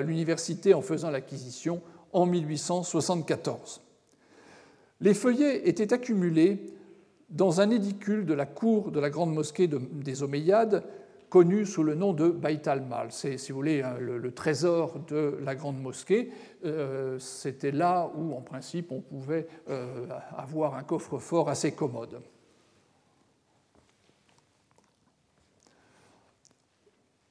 [0.00, 3.80] l'université en faisant l'acquisition en 1874.
[5.00, 6.72] Les feuillets étaient accumulés
[7.30, 10.84] dans un édicule de la cour de la grande mosquée des Omeyyades
[11.30, 13.08] connu sous le nom de Bait al-Mal.
[13.10, 16.30] C'est, si vous voulez, le, trésor de la grande mosquée.
[16.66, 22.20] Euh, c'était là où, en principe, on pouvait euh, avoir un coffre-fort assez commode.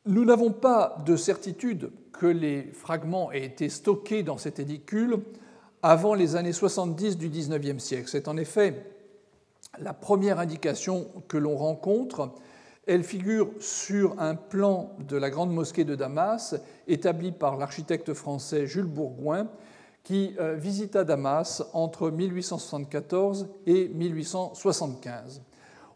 [0.06, 5.20] Nous n'avons pas de certitude que les fragments aient été stockés dans cet édicule
[5.84, 8.08] avant les années 70 du XIXe siècle.
[8.08, 8.86] C'est en effet
[9.78, 12.32] la première indication que l'on rencontre
[12.90, 16.56] elle figure sur un plan de la grande mosquée de Damas
[16.88, 19.48] établi par l'architecte français Jules Bourgoin
[20.04, 25.44] qui euh, visita Damas entre 1874 et 1875.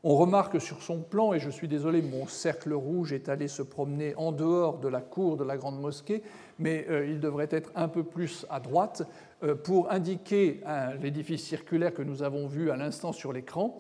[0.04, 3.64] On remarque sur son plan, et je suis désolé, mon cercle rouge est allé se
[3.64, 6.22] promener en dehors de la cour de la grande mosquée,
[6.60, 9.02] mais euh, il devrait être un peu plus à droite
[9.42, 10.62] euh, pour indiquer
[11.02, 13.80] l'édifice circulaire que nous avons vu à l'instant sur l'écran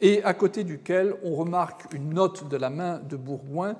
[0.00, 3.76] et à côté duquel on remarque une note de la main de Bourgoin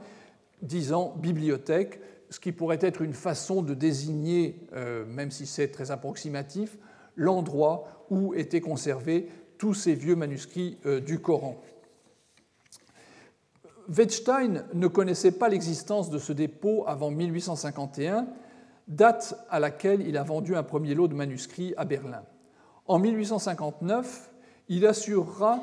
[0.62, 2.00] disant bibliothèque,
[2.30, 6.78] ce qui pourrait être une façon de désigner, euh, même si c'est très approximatif,
[7.14, 11.60] l'endroit où étaient conservés tous ces vieux manuscrits euh, du Coran.
[13.88, 18.26] Wettstein ne connaissait pas l'existence de ce dépôt avant 1851,
[18.88, 22.22] date à laquelle il a vendu un premier lot de manuscrits à Berlin.
[22.86, 24.32] En 1859,
[24.68, 25.60] il assurera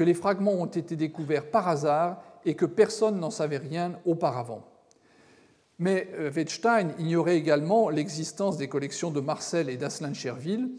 [0.00, 4.64] que les fragments ont été découverts par hasard et que personne n'en savait rien auparavant.
[5.78, 10.70] Mais euh, Wettstein ignorait également l'existence des collections de Marcel et d'Asselin Cherville,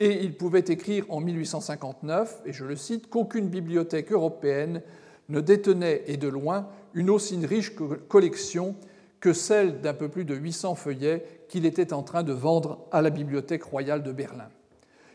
[0.00, 4.82] et il pouvait écrire en 1859, et je le cite, qu'aucune bibliothèque européenne
[5.28, 7.76] ne détenait, et de loin, une aussi riche
[8.08, 8.74] collection
[9.20, 13.00] que celle d'un peu plus de 800 feuillets qu'il était en train de vendre à
[13.00, 14.48] la Bibliothèque royale de Berlin.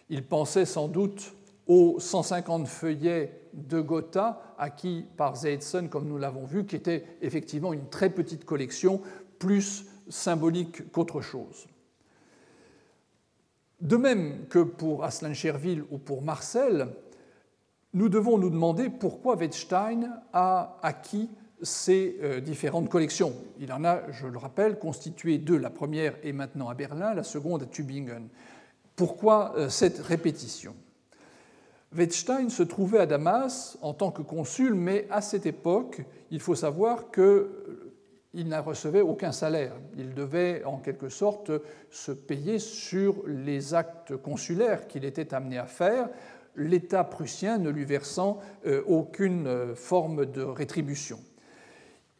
[0.09, 1.33] Il pensait sans doute
[1.67, 7.73] aux 150 feuillets de Gotha, acquis par Zeitzen, comme nous l'avons vu, qui était effectivement
[7.73, 9.01] une très petite collection,
[9.39, 11.67] plus symbolique qu'autre chose.
[13.81, 16.87] De même que pour Asselin Cherville ou pour Marcel,
[17.93, 21.29] nous devons nous demander pourquoi Wettstein a acquis
[21.61, 23.33] ces euh, différentes collections.
[23.59, 25.57] Il en a, je le rappelle, constitué deux.
[25.57, 28.27] La première est maintenant à Berlin, la seconde à Tübingen.
[28.95, 30.75] Pourquoi euh, cette répétition?
[31.95, 36.55] Wettstein se trouvait à Damas en tant que consul, mais à cette époque, il faut
[36.55, 37.47] savoir qu'il
[38.33, 39.73] il n'a recevait aucun salaire.
[39.97, 41.51] Il devait en quelque sorte
[41.89, 46.09] se payer sur les actes consulaires qu'il était amené à faire,
[46.57, 51.19] l'État prussien ne lui versant euh, aucune euh, forme de rétribution.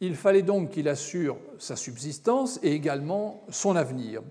[0.00, 4.22] Il fallait donc qu'il assure sa subsistance et également son avenir.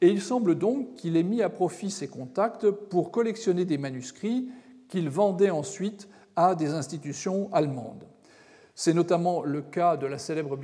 [0.00, 4.48] Et il semble donc qu'il ait mis à profit ses contacts pour collectionner des manuscrits
[4.88, 8.04] qu'il vendait ensuite à des institutions allemandes.
[8.74, 10.56] C'est notamment le cas de la célèbre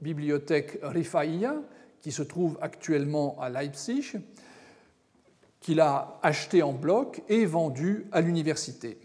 [0.00, 1.56] bibliothèque Rifaïa,
[2.00, 4.14] qui se trouve actuellement à Leipzig,
[5.60, 8.98] qu'il a acheté en bloc et vendu à l'université.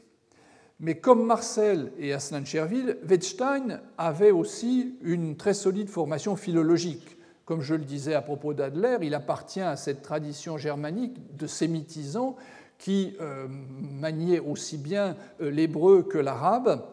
[0.79, 7.17] Mais comme Marcel et Aslan Cherville, Wettstein avait aussi une très solide formation philologique.
[7.45, 12.35] Comme je le disais à propos d'Adler, il appartient à cette tradition germanique de sémitisants
[12.77, 16.85] qui euh, maniait aussi bien euh, l'hébreu que l'arabe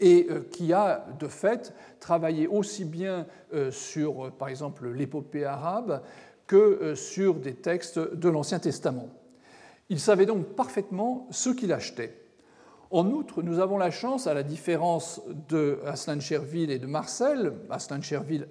[0.00, 3.26] et euh, qui a de fait travaillé aussi bien
[3.72, 6.02] sur, par exemple, l'épopée arabe
[6.46, 9.08] que sur des textes de l'Ancien Testament.
[9.88, 12.14] Il savait donc parfaitement ce qu'il achetait.
[12.92, 17.54] En outre, nous avons la chance, à la différence de Aslan Cherville et de Marcel,
[17.70, 18.46] Aslan Cherville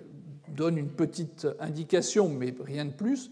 [0.50, 3.32] donne une petite indication, mais rien de plus,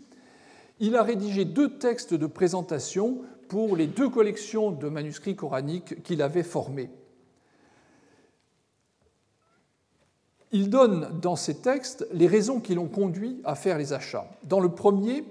[0.84, 6.22] il a rédigé deux textes de présentation pour les deux collections de manuscrits coraniques qu'il
[6.22, 6.90] avait formées.
[10.52, 14.30] Il donne dans ces textes les raisons qui l'ont conduit à faire les achats.
[14.44, 15.24] Dans le premier,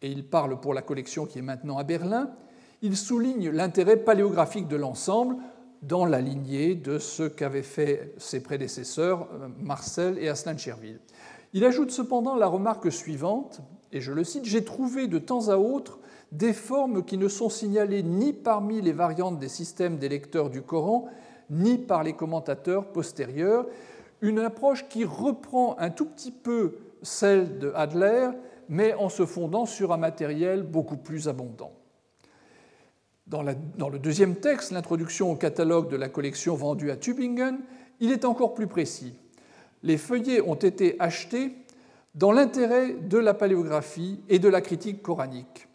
[0.00, 2.30] et il parle pour la collection qui est maintenant à Berlin,
[2.80, 5.36] il souligne l'intérêt paléographique de l'ensemble
[5.82, 11.00] dans la lignée de ce qu'avaient fait ses prédécesseurs euh, Marcel et Aslan Cherville.
[11.52, 13.60] Il ajoute cependant la remarque suivante,
[13.92, 15.98] et je le cite, J'ai trouvé de temps à autre
[16.32, 20.62] des formes qui ne sont signalées ni parmi les variantes des systèmes des lecteurs du
[20.62, 21.08] Coran,
[21.50, 23.66] ni par les commentateurs postérieurs,
[24.20, 28.28] une approche qui reprend un tout petit peu celle de Adler,
[28.68, 31.72] mais en se fondant sur un matériel beaucoup plus abondant.
[33.26, 37.60] Dans, le deuxième texte, l'introduction au catalogue de la collection vendue à Tübingen,
[38.00, 39.14] il est encore plus précis.
[39.84, 41.54] Les feuillets ont été achetés
[42.14, 45.68] dans l'intérêt de la paléographie et de la critique coranique.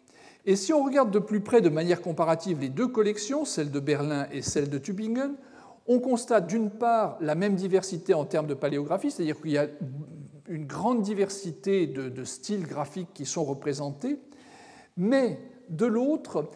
[0.44, 3.80] Et si on regarde de plus près de manière comparative les deux collections, celle de
[3.80, 5.34] Berlin et celle de Tübingen,
[5.88, 9.66] on constate d'une part la même diversité en termes de paléographie, c'est-à-dire qu'il y a
[10.48, 14.18] une grande diversité de, styles graphiques qui sont représentés,
[14.96, 16.48] mais de l'autre,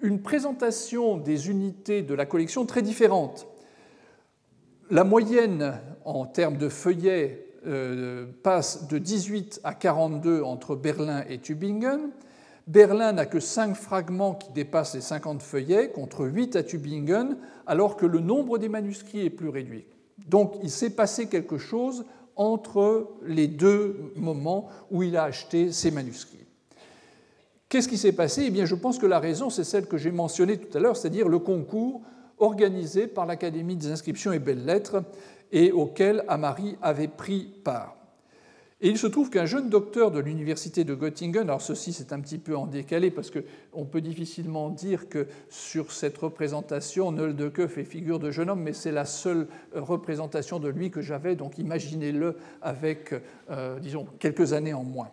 [0.00, 3.46] une présentation des unités de la collection très différente.
[4.90, 11.38] La moyenne en termes de feuillets euh, passe de 18 à 42 entre Berlin et
[11.38, 12.10] Tübingen.
[12.66, 17.96] Berlin n'a que 5 fragments qui dépassent les 50 feuillets, contre 8 à Tübingen, alors
[17.96, 19.86] que le nombre des manuscrits est plus réduit.
[20.28, 22.04] Donc il s'est passé quelque chose
[22.36, 26.46] entre les deux moments où il a acheté ces manuscrits.
[27.68, 28.44] Qu'est-ce qui s'est passé?
[28.46, 30.96] Eh bien, je pense que la raison, c'est celle que j'ai mentionnée tout à l'heure,
[30.96, 32.02] c'est-à-dire le concours
[32.38, 35.02] organisé par l'Académie des inscriptions et belles-lettres
[35.52, 37.98] et auquel Amari avait pris part.
[38.80, 42.20] Et il se trouve qu'un jeune docteur de l'université de Göttingen, alors ceci c'est un
[42.20, 47.82] petit peu en décalé parce qu'on peut difficilement dire que sur cette représentation, Nöldeke fait
[47.82, 52.36] figure de jeune homme, mais c'est la seule représentation de lui que j'avais, donc imaginez-le
[52.62, 53.14] avec,
[53.50, 55.10] euh, disons, quelques années en moins.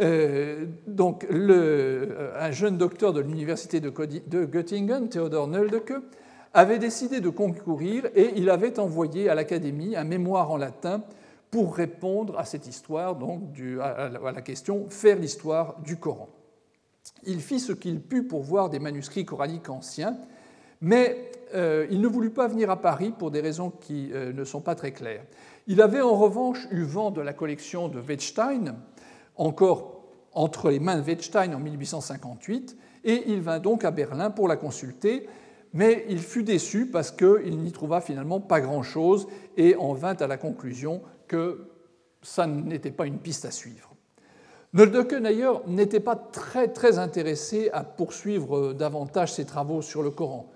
[0.00, 5.94] Euh, donc, un jeune docteur de l'université de, de Göttingen, Theodor Nöldeke,
[6.58, 11.02] avait décidé de concourir et il avait envoyé à l'Académie un mémoire en latin
[11.50, 13.42] pour répondre à cette histoire, donc
[13.80, 16.28] à la question faire l'histoire du Coran.
[17.24, 20.18] Il fit ce qu'il put pour voir des manuscrits coraniques anciens,
[20.80, 24.44] mais euh, il ne voulut pas venir à Paris pour des raisons qui euh, ne
[24.44, 25.24] sont pas très claires.
[25.68, 28.74] Il avait en revanche eu vent de la collection de Wettstein,
[29.36, 34.48] encore entre les mains de Wettstein en 1858, et il vint donc à Berlin pour
[34.48, 35.28] la consulter,
[35.72, 39.26] mais il fut déçu parce qu'il n'y trouva finalement pas grand-chose
[39.56, 41.68] et en vint à la conclusion que
[42.22, 43.94] ça n'était pas une piste à suivre.
[44.74, 50.50] Noldeke, d'ailleurs, n'était pas très, très intéressé à poursuivre davantage ses travaux sur le Coran.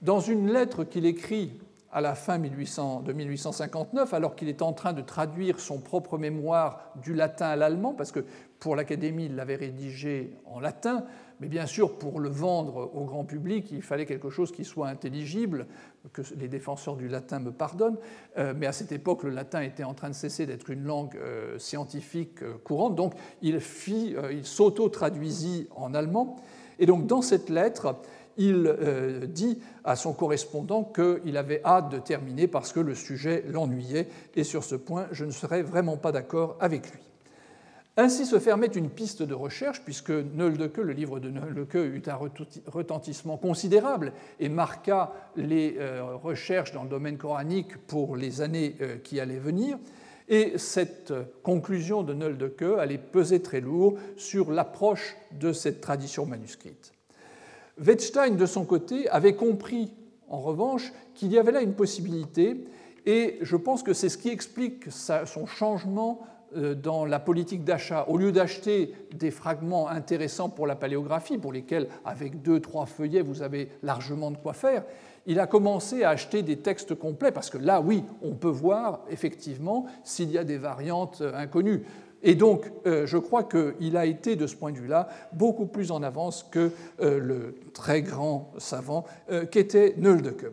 [0.00, 1.60] Dans une lettre qu'il écrit
[1.92, 6.92] à la fin de 1859, alors qu'il est en train de traduire son propre mémoire
[7.02, 8.24] du latin à l'allemand, parce que
[8.58, 11.04] pour l'Académie, il l'avait rédigé en latin,
[11.42, 14.86] mais bien sûr, pour le vendre au grand public, il fallait quelque chose qui soit
[14.86, 15.66] intelligible,
[16.12, 17.98] que les défenseurs du latin me pardonnent,
[18.38, 21.16] euh, mais à cette époque, le latin était en train de cesser d'être une langue
[21.16, 26.36] euh, scientifique euh, courante, donc il, s'auto-traduisit en allemand.
[26.78, 27.96] Et donc dans cette lettre,
[28.36, 28.76] il
[29.28, 34.44] dit à son correspondant qu'il avait hâte de terminer parce que le sujet l'ennuyait, et
[34.44, 37.11] sur ce point, je ne serais vraiment pas d'accord avec lui.
[37.98, 42.18] Ainsi se fermait une piste de recherche, puisque le livre de Nöldeke, eut un
[42.66, 48.96] retentissement considérable et marqua les euh, recherches dans le domaine coranique pour les années euh,
[48.96, 49.78] qui allaient venir.
[50.28, 51.12] Et cette
[51.42, 56.94] conclusion de Nöldeke allait peser très lourd sur l'approche de cette tradition manuscrite.
[57.78, 59.92] Wettstein, de son côté, avait compris,
[60.28, 62.64] en revanche, qu'il y avait là une possibilité,
[63.04, 68.04] et je pense que c'est ce qui explique son changement euh, dans la politique d'achat,
[68.08, 73.22] au lieu d'acheter des fragments intéressants pour la paléographie, pour lesquels, avec deux, trois feuillets,
[73.22, 74.84] vous avez largement de quoi faire,
[75.26, 79.00] il a commencé à acheter des textes complets, parce que là, oui, on peut voir
[79.10, 81.84] effectivement s'il y a des variantes euh, inconnues.
[82.24, 85.90] Et donc, euh, je crois qu'il a été, de ce point de vue-là, beaucoup plus
[85.90, 89.04] en avance que le très grand savant
[89.50, 90.46] qu'était Nöldeke.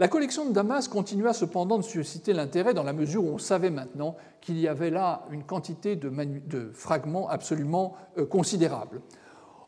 [0.00, 3.68] La collection de Damas continua cependant de susciter l'intérêt dans la mesure où on savait
[3.68, 9.02] maintenant qu'il y avait là une quantité de, fragments absolument euh, considérable.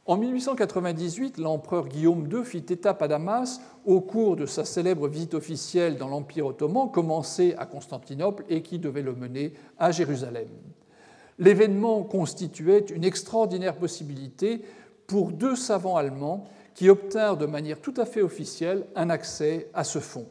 [0.07, 5.35] En 1898, l'empereur Guillaume II fit étape à Damas au cours de sa célèbre visite
[5.35, 10.49] officielle dans l'Empire ottoman, commencée à Constantinople et qui devait le mener à Jérusalem.
[11.39, 14.63] L'événement constituait une extraordinaire possibilité
[15.07, 19.85] pour deux savants allemands qui obtinrent de manière tout à fait officielle un accès à
[19.85, 20.29] ce fonds.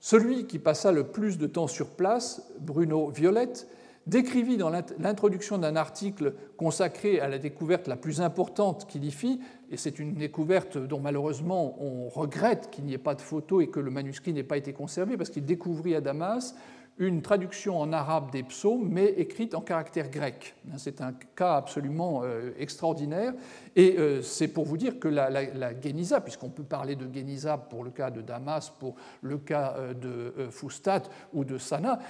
[0.00, 3.66] Celui qui passa le plus de temps sur place, Bruno Violette,
[4.06, 9.40] décrivit dans l'introduction d'un article consacré à la découverte la plus importante qu'il y fit,
[9.70, 13.68] et c'est une découverte dont malheureusement on regrette qu'il n'y ait pas de photo et
[13.68, 16.54] que le manuscrit n'ait pas été conservé, parce qu'il découvrit à Damas
[16.98, 20.54] une traduction en arabe des psaumes, mais écrite en caractère grec.
[20.76, 23.32] C'est un cas absolument euh, extraordinaire.
[23.76, 25.72] Et euh, c'est pour vous dire que la, la,
[26.20, 30.50] puisqu'on peut parler de Geniza pour le cas de Damas, pour le cas euh, de
[30.50, 32.00] Fustat ou de Sana,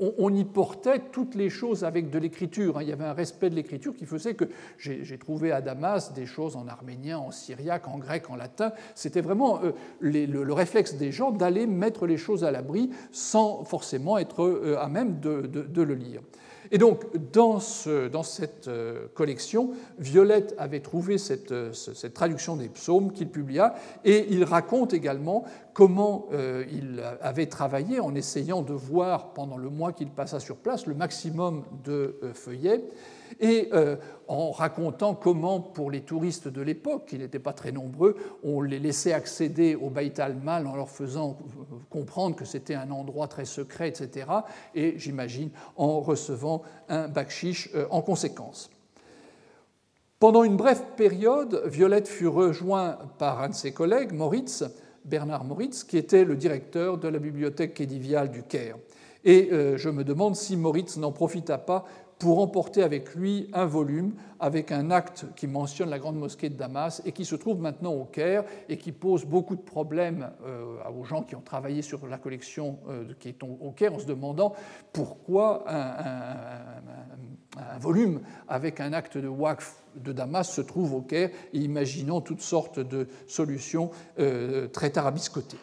[0.00, 2.78] on, y portait toutes les choses avec de l'écriture.
[2.78, 2.82] Hein.
[2.82, 4.44] Il y avait un respect de l'écriture qui faisait que
[4.78, 8.72] j'ai trouvé à Damas des choses en arménien, en syriaque, en grec, en latin.
[8.94, 9.60] C'était vraiment
[10.00, 14.88] le réflexe des gens d'aller mettre les choses à l'abri sans forcément être euh, à
[14.88, 16.20] même de, le lire.
[16.70, 21.72] Et donc, dans, cette euh, collection, Violette avait trouvé cette, euh,
[22.12, 25.44] traduction des psaumes qu'il publia, et il raconte également
[25.76, 26.28] comment
[26.72, 30.94] il avait travaillé en essayant de voir pendant le mois qu'il passa sur place le
[30.94, 32.82] maximum de feuillets
[33.40, 33.96] et euh,
[34.28, 38.78] en racontant comment, pour les touristes de l'époque, qui n'étaient pas très nombreux, on les
[38.78, 41.38] laissait accéder au Beit al-Mal en leur faisant
[41.90, 44.26] comprendre que c'était un endroit très secret, etc.,
[44.74, 48.70] et j'imagine en recevant un bakshish euh, en conséquence.
[50.18, 54.64] Pendant une brève période, Violette fut rejoint par un de ses collègues, Moritz,
[55.06, 58.76] Bernard Moritz, qui était le directeur de la bibliothèque kédiviale du Caire.
[59.24, 61.84] Et euh, je me demande si Moritz n'en profita pas
[62.18, 66.56] pour emporter avec lui un volume avec un acte qui mentionne la grande mosquée de
[66.56, 70.76] Damas et qui se trouve maintenant au Caire et qui pose beaucoup de problèmes euh,
[70.90, 74.06] aux gens qui ont travaillé sur la collection euh, qui est au Caire en se
[74.06, 74.54] demandant
[74.92, 81.58] pourquoi un, volume avec un acte de Waqf de Damas se trouve au Caire et
[81.58, 85.58] imaginant toutes sortes de solutions euh, très tarabiscotées.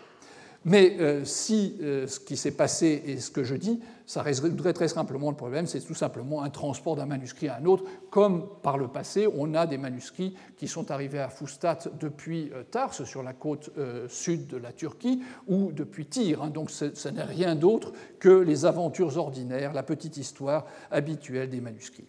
[0.65, 5.29] Mais si ce qui s'est passé est ce que je dis, ça résoudrait très simplement
[5.29, 8.87] le problème, c'est tout simplement un transport d'un manuscrit à un autre, comme par le
[8.87, 13.33] passé, on a des manuscrits qui sont arrivés à Fustat depuis euh, Tars, sur la
[13.33, 13.71] côte
[14.07, 16.43] sud de la Turquie, ou depuis Tyr.
[16.43, 16.49] Hein.
[16.49, 22.07] donc ce n'est rien d'autre que les aventures ordinaires, la petite histoire habituelle des manuscrits.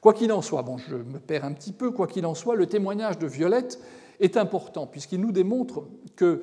[0.00, 2.56] Quoi qu'il en soit, bon, je me perds un petit peu, quoi qu'il en soit,
[2.56, 3.78] le témoignage de Violette
[4.20, 5.84] est important, puisqu'il nous démontre
[6.16, 6.42] que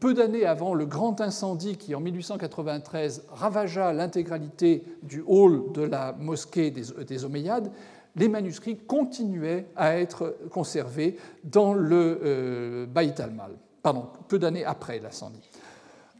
[0.00, 6.12] peu d'années avant le grand incendie qui, en 1893, ravagea l'intégralité du hall de la
[6.12, 7.72] mosquée des, Omeyyades,
[8.16, 13.52] les manuscrits continuaient à être conservés dans le euh, Bayt al-Mal,
[13.82, 15.50] pardon, peu d'années après l'incendie.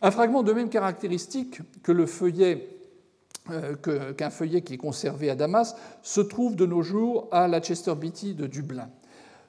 [0.03, 1.61] Un fragment de même caractéristique
[3.51, 7.61] euh, qu'un feuillet qui est conservé à Damas se trouve de nos jours à la
[7.61, 8.89] Chester Beatty de Dublin.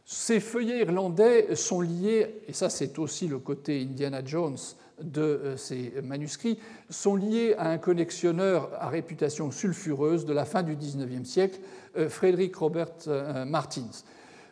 [0.07, 4.57] Ces feuillets irlandais sont liés, et ça c'est aussi le côté Indiana Jones
[5.01, 6.59] de euh, ces manuscrits,
[6.91, 11.59] sont liés à un collectionneur à réputation sulfureuse de la fin du XIXe siècle,
[11.97, 14.03] euh, Frédéric Robert euh, Martins.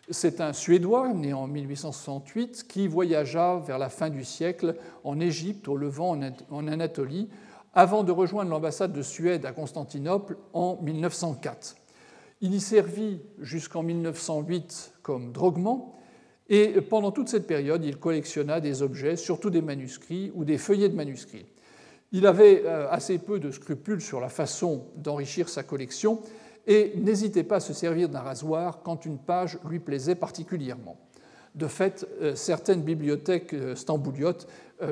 [0.10, 5.68] C'est un Suédois né en 1868 qui voyagea vers la fin du siècle en Égypte,
[5.68, 7.30] au Levant, en Anatolie,
[7.76, 11.76] avant de rejoindre l'ambassade de Suède à Constantinople en 1904.
[12.44, 15.94] Il y servit jusqu'en 1908 comme droguement
[16.50, 20.90] Et pendant toute cette période, il collectionna des objets, surtout des manuscrits ou des feuillets
[20.90, 21.46] de manuscrits.
[22.12, 26.20] Il avait euh, assez peu de scrupules sur la façon d'enrichir sa collection
[26.68, 30.98] et n'hésitait pas à se servir d'un rasoir quand une page lui plaisait particulièrement.
[31.56, 34.48] De fait, euh, certaines bibliothèques euh, stambouliotes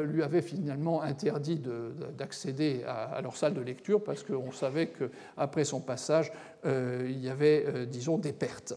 [0.05, 1.61] lui avaient finalement interdit
[2.17, 6.31] d'accéder à leur salle de lecture parce qu'on savait qu'après son passage,
[6.63, 8.73] il y avait, disons, des pertes.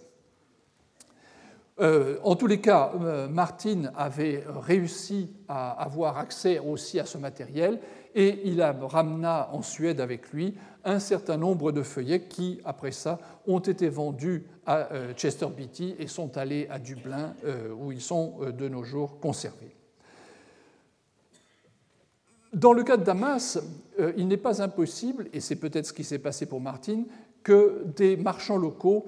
[1.81, 7.19] Euh, en tous les cas, euh, Martin avait réussi à avoir accès aussi à ce
[7.19, 7.81] matériel
[8.15, 10.55] et il ramena en Suède avec lui
[10.85, 15.97] un certain nombre de feuillets qui, après ça, ont été vendus à euh, Chester Beatty
[15.99, 17.35] et sont allés à Dublin
[17.79, 19.75] où ils sont de nos jours conservés.
[22.53, 23.59] Dans le cas de Damas,
[24.17, 27.03] il n'est pas impossible, et c'est peut-être ce qui s'est passé pour Martin,
[27.43, 29.07] que des marchands locaux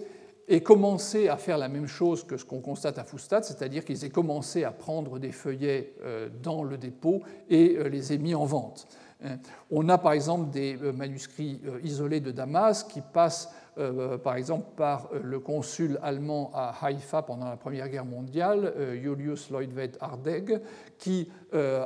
[0.49, 4.05] et commencé à faire la même chose que ce qu'on constate à Foustad, c'est-à-dire qu'ils
[4.05, 8.35] aient commencé à prendre des feuillets euh, dans le dépôt et euh, les aient mis
[8.35, 8.87] en vente.
[9.25, 9.39] Hein.
[9.71, 14.69] On a par exemple des euh, manuscrits isolés de Damas qui passent euh, par exemple
[14.75, 19.99] par euh, le consul allemand à Haïfa pendant la Première Guerre mondiale, euh, Julius Leutwed
[20.01, 20.61] Ardeg,
[20.99, 21.29] qui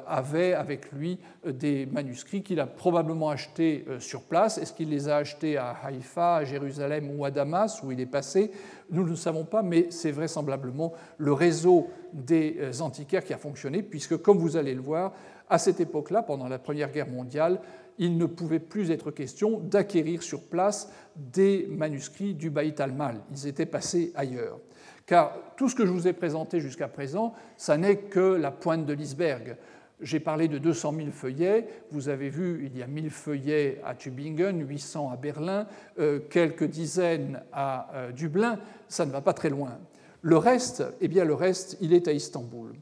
[0.06, 4.58] avait avec lui des manuscrits qu'il a probablement achetés sur place.
[4.58, 8.06] Est-ce qu'il les a achetés à Haïfa, à Jérusalem ou à Damas, où il est
[8.06, 8.50] passé?
[8.90, 13.84] Nous ne le savons pas, mais c'est vraisemblablement le réseau des antiquaires qui a fonctionné,
[13.84, 15.12] puisque, comme vous allez le voir,
[15.50, 17.60] à cette époque-là, pendant la Première Guerre mondiale,
[17.98, 23.20] il ne pouvait plus être question d'acquérir sur place des manuscrits du Baït al-Mal.
[23.32, 24.58] Ils étaient passés ailleurs.
[25.04, 28.86] Car tout ce que je vous ai présenté jusqu'à présent, ça n'est que la pointe
[28.86, 29.56] de l'iceberg.
[30.00, 31.66] J'ai parlé de 200 000 feuillets.
[31.90, 35.66] Vous avez vu, il y a 1000 feuillets à Tübingen, 800 à Berlin,
[35.98, 38.60] euh, quelques dizaines à euh, Dublin.
[38.88, 39.78] Ça ne va pas très loin.
[40.22, 42.72] Le reste, eh bien, le reste, il est à Istanbul.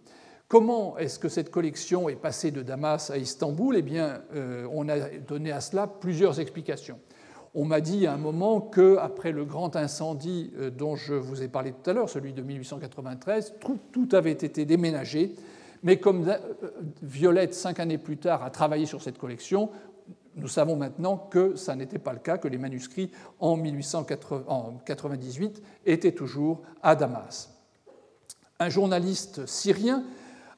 [0.49, 3.77] Comment est-ce que cette collection est passée de Damas à Istanbul?
[3.77, 6.99] Eh bien, euh, on a donné à cela plusieurs explications.
[7.55, 11.49] On m'a dit à un moment qu'après le grand incendie euh, dont je vous ai
[11.49, 13.57] parlé tout à l'heure, celui de 1893,
[13.93, 15.35] tout, avait été déménagé.
[15.83, 16.39] Mais comme euh,
[17.03, 19.69] Violette, cinq années plus tard, a travaillé sur cette collection,
[20.35, 26.13] nous savons maintenant que ça n'était pas le cas, que les manuscrits en 1898 étaient
[26.13, 27.51] toujours à Damas.
[28.61, 30.05] Un journaliste syrien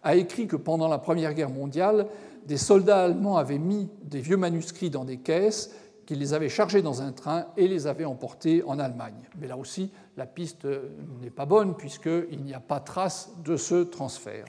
[0.03, 2.07] a écrit que pendant la Première Guerre mondiale,
[2.47, 5.71] des soldats allemands avaient mis des vieux manuscrits dans des caisses,
[6.07, 9.29] qu'ils les avaient chargés dans un train et les avaient emportés en Allemagne.
[9.39, 10.67] Mais là aussi, la piste
[11.21, 14.45] n'est pas bonne puisqu'il n'y a pas trace de ce transfert.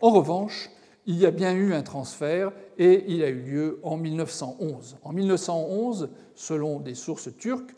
[0.00, 0.68] En revanche,
[1.06, 4.98] il y a bien eu un transfert et il a eu lieu en 1911.
[5.02, 7.74] En 1911, selon des sources turques,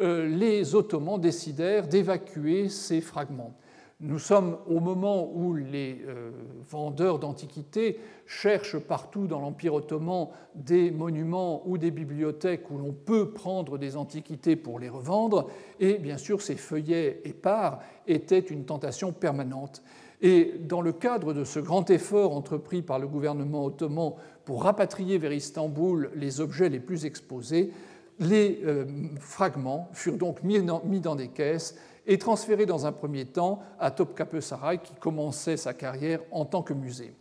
[0.00, 3.54] euh, les Ottomans décidèrent d'évacuer ces fragments.
[4.00, 6.30] Nous sommes au moment où les euh,
[6.68, 13.30] vendeurs d'antiquités cherchent partout dans l'Empire ottoman des monuments ou des bibliothèques où l'on peut
[13.30, 19.12] prendre des antiquités pour les revendre, et bien sûr ces feuillets épars étaient une tentation
[19.12, 19.82] permanente.
[20.20, 24.14] Et dans le cadre de ce grand effort entrepris par le gouvernement ottoman
[24.44, 27.70] pour rapatrier vers Istanbul les objets les plus exposés,
[28.18, 28.86] les euh,
[29.20, 31.76] fragments furent donc mis dans des caisses
[32.06, 36.62] et transféré dans un premier temps à Topkapi Saray, qui commençait sa carrière en tant
[36.62, 37.14] que musée.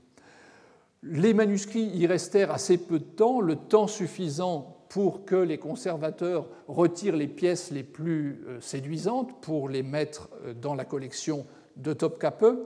[1.01, 6.47] Les manuscrits y restèrent assez peu de temps, le temps suffisant pour que les conservateurs
[6.67, 11.93] retirent les pièces les plus euh, séduisantes pour les mettre euh, dans la collection de
[11.93, 12.59] Topkapi,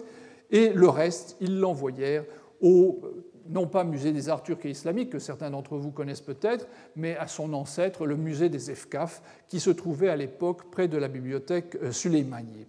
[0.51, 2.26] et le reste, ils l'envoyèrent
[2.61, 3.01] au
[3.49, 7.15] non pas musée des arts turcs et islamiques, que certains d'entre vous connaissent peut-être, mais
[7.17, 11.07] à son ancêtre, le musée des Efkaf, qui se trouvait à l'époque près de la
[11.07, 12.67] bibliothèque euh, Suleymaniye.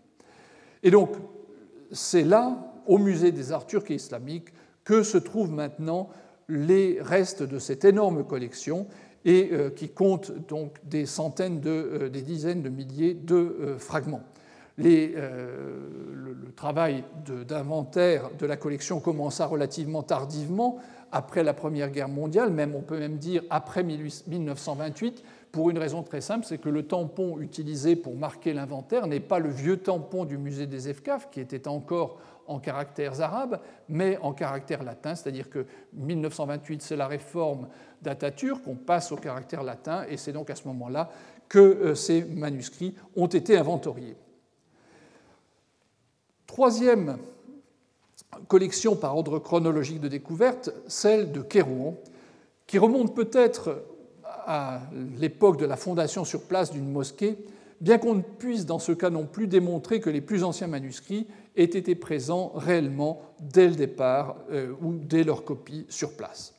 [0.82, 1.10] Et donc,
[1.92, 4.52] c'est là, au musée des arts turcs et islamiques,
[4.84, 6.08] que se trouvent maintenant
[6.48, 8.86] les restes de cette énorme collection
[9.24, 14.22] et euh, qui compte donc des centaines, de, euh, des dizaines de milliers de fragments.
[14.80, 15.76] Euh,
[16.14, 17.04] le, travail
[17.46, 20.78] d'inventaire de, la collection commença relativement tardivement,
[21.12, 25.22] après la Première Guerre mondiale, même on peut même dire après 1928,
[25.52, 29.38] pour une raison très simple, c'est que le tampon utilisé pour marquer l'inventaire n'est pas
[29.38, 32.18] le vieux tampon du musée des EFCAF, qui était encore
[32.48, 37.68] en caractères arabes, mais en caractères latins, c'est-à-dire que 1928, c'est la réforme
[38.02, 41.10] d'Atatürk, on passe au caractère latin, et c'est donc à ce moment-là
[41.48, 44.16] que euh, ces manuscrits ont été inventoriés.
[46.48, 47.18] Troisième
[48.48, 51.94] collection par ordre chronologique de découverte, celle de Kérouan,
[52.66, 53.84] qui remonte peut-être
[54.24, 54.80] à
[55.18, 57.36] l'époque de la fondation sur place d'une mosquée,
[57.82, 61.26] bien qu'on ne puisse dans ce cas non plus démontrer que les plus anciens manuscrits
[61.54, 66.54] aient été présents réellement dès le départ euh, ou dès leur copie sur place.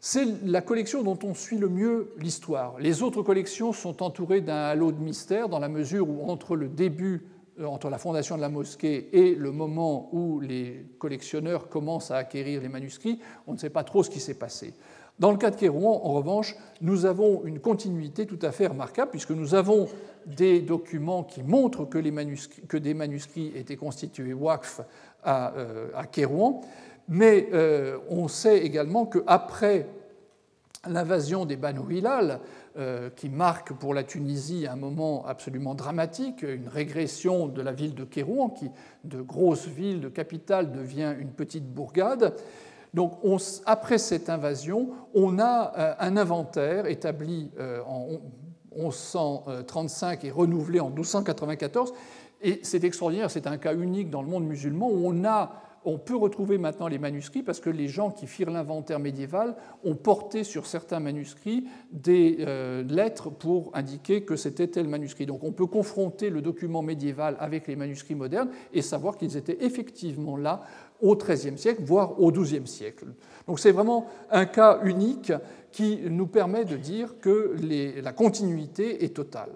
[0.00, 2.78] C'est la collection dont on suit le mieux l'histoire.
[2.78, 6.68] Les autres collections sont entourées d'un halo de mystère dans la mesure où entre le
[6.68, 7.26] début
[7.64, 12.60] entre la fondation de la mosquée et le moment où les collectionneurs commencent à acquérir
[12.60, 14.74] les manuscrits, on ne sait pas trop ce qui s'est passé.
[15.18, 19.10] Dans le cas de Kérouan, en revanche, nous avons une continuité tout à fait remarquable,
[19.10, 19.88] puisque nous avons
[20.26, 24.82] des documents qui montrent que, des manuscrits étaient constitués WAKF
[25.24, 26.60] à, euh, à Kérouan,
[27.08, 29.86] mais euh, on sait également qu'après
[30.86, 32.36] l'invasion des Banu Hilal, euh,
[33.16, 38.04] qui marque pour la Tunisie un moment absolument dramatique, une régression de la ville de
[38.04, 38.70] Kérouan, qui
[39.04, 42.34] de grosse ville, de capitale, devient une petite bourgade.
[42.94, 43.12] Donc,
[43.66, 48.08] après cette invasion, on a euh, un inventaire établi euh, en
[48.76, 51.92] 1135 et renouvelé en 1294.
[52.40, 55.52] Et c'est extraordinaire, c'est un cas unique dans le monde musulman où on a
[55.84, 59.94] on peut retrouver maintenant les manuscrits parce que les gens qui firent l'inventaire médiéval ont
[59.94, 65.26] porté sur certains manuscrits des euh, lettres pour indiquer que c'était tel manuscrit.
[65.26, 69.58] Donc on peut confronter le document médiéval avec les manuscrits modernes et savoir qu'ils étaient
[69.64, 70.62] effectivement là
[71.00, 73.06] au XIIIe siècle, voire au XIIe siècle.
[73.46, 75.32] Donc c'est vraiment un cas unique
[75.70, 77.54] qui nous permet de dire que
[78.02, 79.50] la continuité est totale.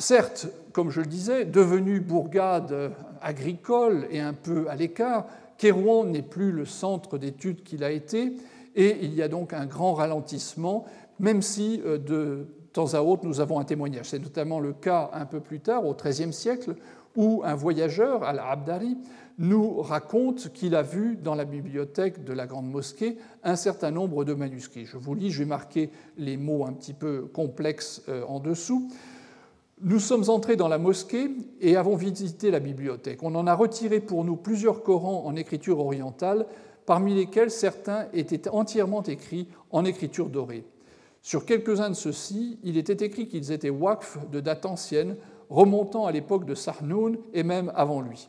[0.00, 5.26] Certes, comme je le disais, devenue bourgade agricole et un peu à l'écart,
[5.58, 8.32] Kérouan n'est plus le centre d'études qu'il a été,
[8.74, 10.86] et il y a donc un grand ralentissement,
[11.18, 14.06] même si euh, de temps à autre nous avons un témoignage.
[14.06, 16.76] C'est notamment le cas un peu plus tard, au XIIIe siècle,
[17.14, 18.96] où un voyageur, Al-Abdari,
[19.36, 24.24] nous raconte qu'il a vu dans la bibliothèque de la Grande Mosquée un certain nombre
[24.24, 24.86] de manuscrits.
[24.86, 28.88] Je vous lis, je vais marquer les mots un petit peu complexes euh, en dessous.
[29.82, 31.30] Nous sommes entrés dans la mosquée
[31.62, 33.22] et avons visité la bibliothèque.
[33.22, 36.44] On en a retiré pour nous plusieurs Corans en écriture orientale,
[36.84, 40.64] parmi lesquels certains étaient entièrement écrits en écriture dorée.
[41.22, 45.16] Sur quelques-uns de ceux-ci, il était écrit qu'ils étaient waqf de date ancienne,
[45.48, 48.28] remontant à l'époque de Sahnoun et même avant lui.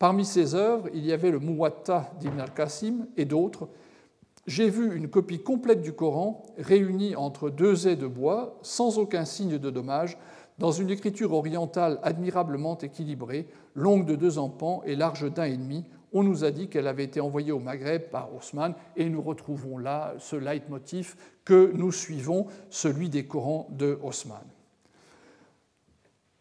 [0.00, 3.68] Parmi ces œuvres, il y avait le Muwatta d'Ibn al-Qasim et d'autres.
[4.48, 9.24] J'ai vu une copie complète du Coran, réunie entre deux ais de bois, sans aucun
[9.24, 10.18] signe de dommage,
[10.60, 15.86] dans une écriture orientale admirablement équilibrée, longue de deux empans et large d'un et demi,
[16.12, 19.78] on nous a dit qu'elle avait été envoyée au Maghreb par Haussmann, et nous retrouvons
[19.78, 24.44] là ce leitmotiv que nous suivons, celui des Corans de Haussmann.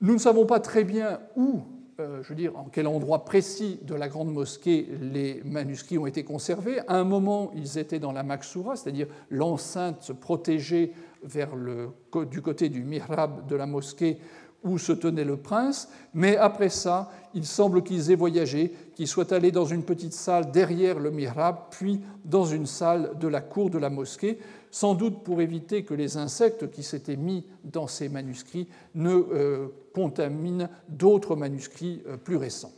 [0.02, 1.62] Nous ne savons pas très bien où,
[2.02, 6.08] euh, je veux dire, en quel endroit précis de la grande mosquée les manuscrits ont
[6.08, 6.80] été conservés.
[6.88, 10.94] À un moment, ils étaient dans la Maksoura, c'est-à-dire l'enceinte protégée
[11.24, 11.90] vers le,
[12.30, 14.20] du côté du mihrab de la mosquée
[14.64, 19.34] où se tenait le prince, mais après ça, il semble qu'ils aient voyagé, qu'ils soient
[19.34, 23.70] allés dans une petite salle derrière le mihrab, puis dans une salle de la cour
[23.70, 24.40] de la mosquée,
[24.72, 29.68] sans doute pour éviter que les insectes qui s'étaient mis dans ces manuscrits ne euh,
[29.94, 32.74] contaminent d'autres manuscrits euh, plus récents.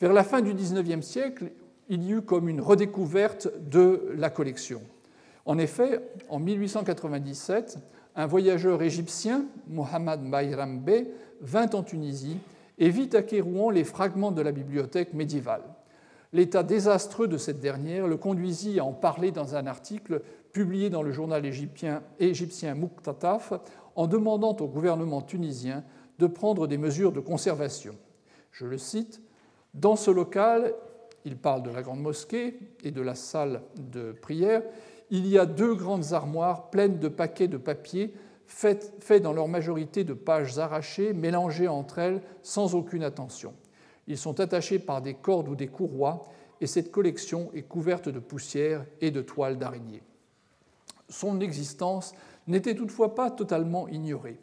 [0.00, 1.50] Vers la fin du XIXe siècle,
[1.88, 4.80] il y eut comme une redécouverte de la collection.
[5.48, 7.78] En effet, en 1897,
[8.16, 12.36] un voyageur égyptien, Mohammad Bayram Bey, vint en Tunisie
[12.76, 15.62] et vit à Kérouan les fragments de la bibliothèque médiévale.
[16.34, 20.20] L'état désastreux de cette dernière le conduisit à en parler dans un article
[20.52, 22.76] publié dans le journal égyptien, égyptien
[23.96, 25.82] en demandant au gouvernement tunisien
[26.18, 27.94] de prendre des mesures de conservation.
[28.52, 29.22] Je le cite
[29.72, 30.74] Dans ce local,
[31.24, 34.62] il parle de la grande mosquée et de la salle de prière,
[35.10, 38.14] il y a deux grandes armoires pleines de paquets de papier
[38.46, 43.54] faits dans leur majorité de pages arrachées, mélangées entre elles sans aucune attention.
[44.06, 46.24] Ils sont attachés par des cordes ou des courroies
[46.60, 50.02] et cette collection est couverte de poussière et de toiles d'araignée.
[51.08, 52.14] Son existence
[52.46, 54.38] n'était toutefois pas totalement ignorée.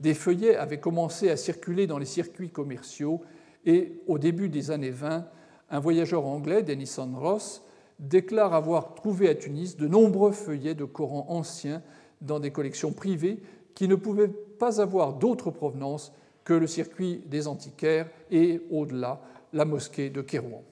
[0.00, 3.22] Des feuillets avaient commencé à circuler dans les circuits commerciaux
[3.64, 5.26] et au début des années 20,
[5.70, 7.62] un voyageur anglais, Denison Ross,
[7.98, 11.82] déclare avoir trouvé à Tunis de nombreux feuillets de Coran anciens
[12.20, 13.40] dans des collections privées
[13.74, 16.12] qui ne pouvaient pas avoir d'autre provenance
[16.44, 19.20] que le circuit des antiquaires et, au-delà,
[19.52, 20.62] la mosquée de Kérouan.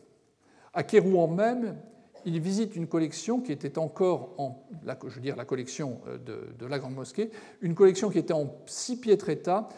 [0.74, 1.76] À Kérouan même,
[2.24, 4.62] il visite une collection qui était encore en,
[5.06, 6.18] je veux dire la collection euh,
[6.58, 9.68] de, la Grande Mosquée, une collection qui était en si piètre état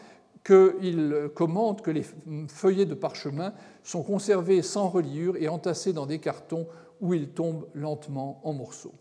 [0.43, 2.05] qu'il commente que les
[2.47, 6.67] feuillets de parchemin sont conservés sans reliure et entassés dans des cartons
[7.01, 8.93] où ils tombent lentement en morceaux.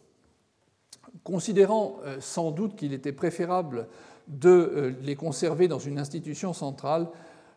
[1.23, 3.89] Considérant euh, sans doute qu'il était préférable
[4.29, 7.09] de euh, les conserver dans une institution centrale,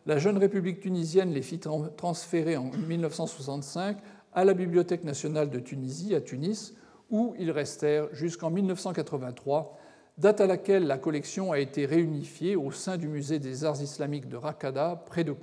[0.06, 1.60] la jeune République tunisienne les fit
[1.96, 3.98] transférer en 1965
[4.32, 6.74] à la Bibliothèque nationale de Tunisie, à Tunis,
[7.10, 9.78] où ils restèrent jusqu'en 1983,
[10.16, 14.28] date à laquelle la collection a été réunifiée au sein du musée des arts islamiques
[14.28, 15.34] de Rakada, près de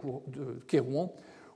[0.68, 1.12] Kérouan,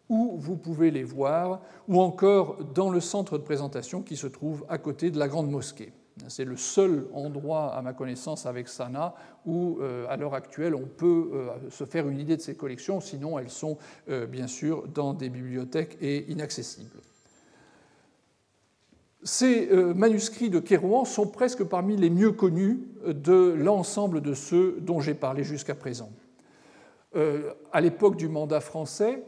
[0.10, 4.66] où vous pouvez les voir, ou encore dans le centre de présentation qui se trouve
[4.68, 5.94] à côté de la grande mosquée.
[6.28, 10.86] C'est le seul endroit, à ma connaissance, avec Sana où, euh, à l'heure actuelle, on
[10.86, 13.78] peut euh, se faire une idée de ces collections, sinon elles sont
[14.10, 17.00] euh, bien sûr dans des bibliothèques et inaccessibles.
[19.24, 25.02] Ces manuscrits de Kérouan sont presque parmi les mieux connus de l'ensemble de ceux dont
[25.02, 26.10] j'ai parlé jusqu'à présent.
[27.74, 29.22] À l'époque du mandat français,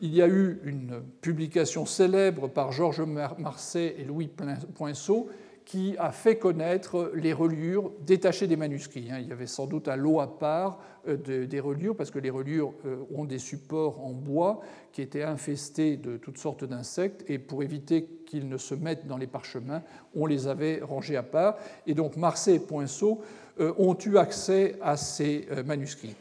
[0.00, 4.30] il y a eu une publication célèbre par Georges Marseille et Louis
[4.74, 5.28] Poinceau
[5.68, 9.10] qui a fait connaître les reliures détachées des manuscrits.
[9.10, 9.18] Hein.
[9.20, 12.30] Il y avait sans doute un lot à part euh, des reliures, parce que les
[12.30, 14.60] reliures euh, ont des supports en bois
[14.92, 19.18] qui étaient infestés de toutes sortes d'insectes, et pour éviter qu'ils ne se mettent dans
[19.18, 19.82] les parchemins,
[20.14, 21.58] on les avait rangés à part.
[21.86, 23.20] Et donc Marseille et Poinceau
[23.60, 26.16] euh, ont eu accès à ces manuscrits.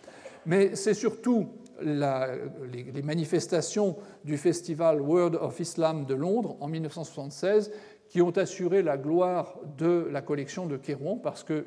[0.46, 1.48] Mais c'est surtout
[1.82, 7.72] les, manifestations du festival World of Islam de Londres en 1976
[8.10, 11.66] qui ont assuré la gloire de la collection de Kérouan parce que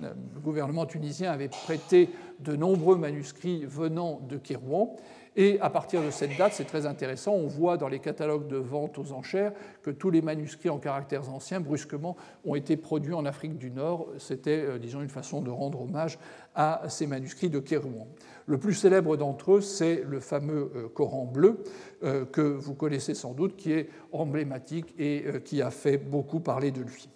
[0.00, 2.10] le gouvernement tunisien avait prêté
[2.40, 4.96] de nombreux manuscrits venant de Kérouan
[5.34, 8.56] et à partir de cette date, c'est très intéressant, on voit dans les catalogues de
[8.56, 9.52] vente aux enchères
[9.82, 14.08] que tous les manuscrits en caractères anciens, brusquement, ont été produits en Afrique du Nord.
[14.18, 16.18] C'était, euh, disons, une façon de rendre hommage
[16.54, 18.08] à ces manuscrits de Kérouan.
[18.46, 21.62] Le plus célèbre d'entre eux, c'est le fameux euh, Coran bleu,
[22.02, 26.70] euh, que vous connaissez sans doute, qui est emblématique et qui a fait beaucoup parler
[26.70, 27.08] de lui.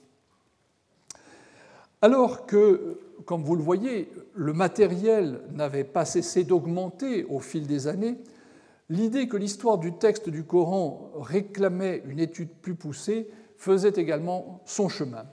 [2.07, 7.89] Alors que comme vous le voyez, le matériel n'avait pas cessé d'augmenter au fil des
[7.89, 8.17] années,
[8.89, 14.89] l'idée que l'histoire du texte du Coran réclamait une étude plus poussée faisait également son
[14.89, 15.25] chemin.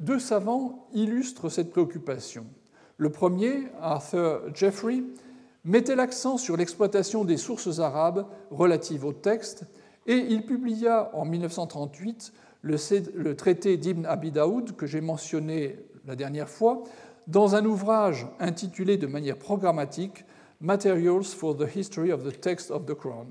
[0.00, 2.46] Deux savants illustrent cette préoccupation.
[2.96, 5.04] Le premier, Arthur Jeffrey,
[5.64, 9.66] mettait l'accent sur l'exploitation des sources arabes relatives au texte
[10.08, 12.32] et il publia en 1938
[12.66, 16.82] le, traité d'Ibn Abi Daoud que j'ai mentionné la dernière fois,
[17.26, 20.24] dans un ouvrage intitulé de manière programmatique
[20.60, 23.26] Materials for the History of the Text of the Quran,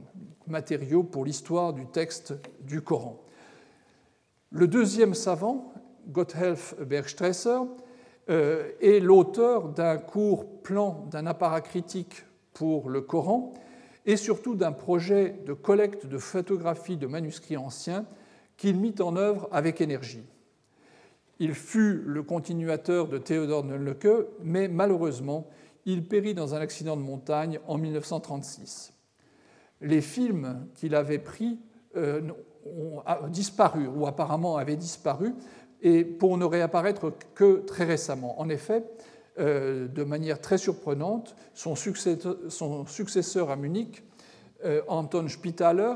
[0.47, 3.19] matériaux pour l'histoire du texte du Coran.
[4.51, 5.73] Le deuxième savant,
[6.07, 7.57] Gotthelf Bergstresser,
[8.29, 13.53] euh, est l'auteur d'un court plan d'un apparat critique pour le Coran
[14.05, 18.05] et surtout d'un projet de collecte de photographies de manuscrits anciens
[18.57, 20.23] qu'il mit en œuvre avec énergie.
[21.39, 25.47] Il fut le continuateur de Théodore Nölke, mais malheureusement,
[25.85, 28.93] il périt dans un accident de montagne en 1936.
[29.81, 31.59] Les films qu'il avait pris
[31.97, 32.21] euh,
[32.65, 35.35] ont disparu, ou apparemment avaient disparu,
[35.81, 38.39] et pour ne réapparaître que très récemment.
[38.39, 38.83] En effet,
[39.37, 44.03] euh, de manière très surprenante, son successeur, à Munich,
[44.63, 45.93] euh, Anton Spitaler,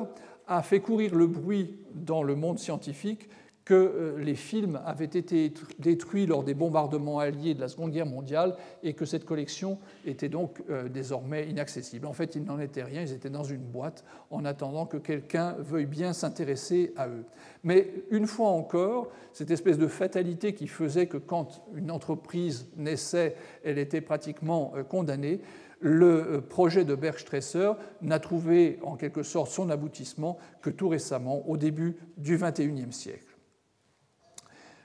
[0.50, 3.30] a fait courir le bruit dans le monde scientifique
[3.70, 8.08] que euh, les films avaient été détruits lors des bombardements alliés de la Seconde Guerre
[8.08, 12.08] mondiale et que cette collection était donc euh, désormais inaccessible.
[12.08, 15.56] En fait, il n'en était rien, ils étaient dans une boîte en attendant que quelqu'un
[15.60, 17.26] veuille bien s'intéresser à eux.
[17.64, 23.36] Mais une fois encore, cette espèce de fatalité qui faisait que quand une entreprise naissait,
[23.64, 25.42] elle était pratiquement euh, condamnée,
[25.80, 31.56] le projet de Bergstresser n'a trouvé en quelque sorte son aboutissement que tout récemment, au
[31.56, 33.29] début du XXIe siècle.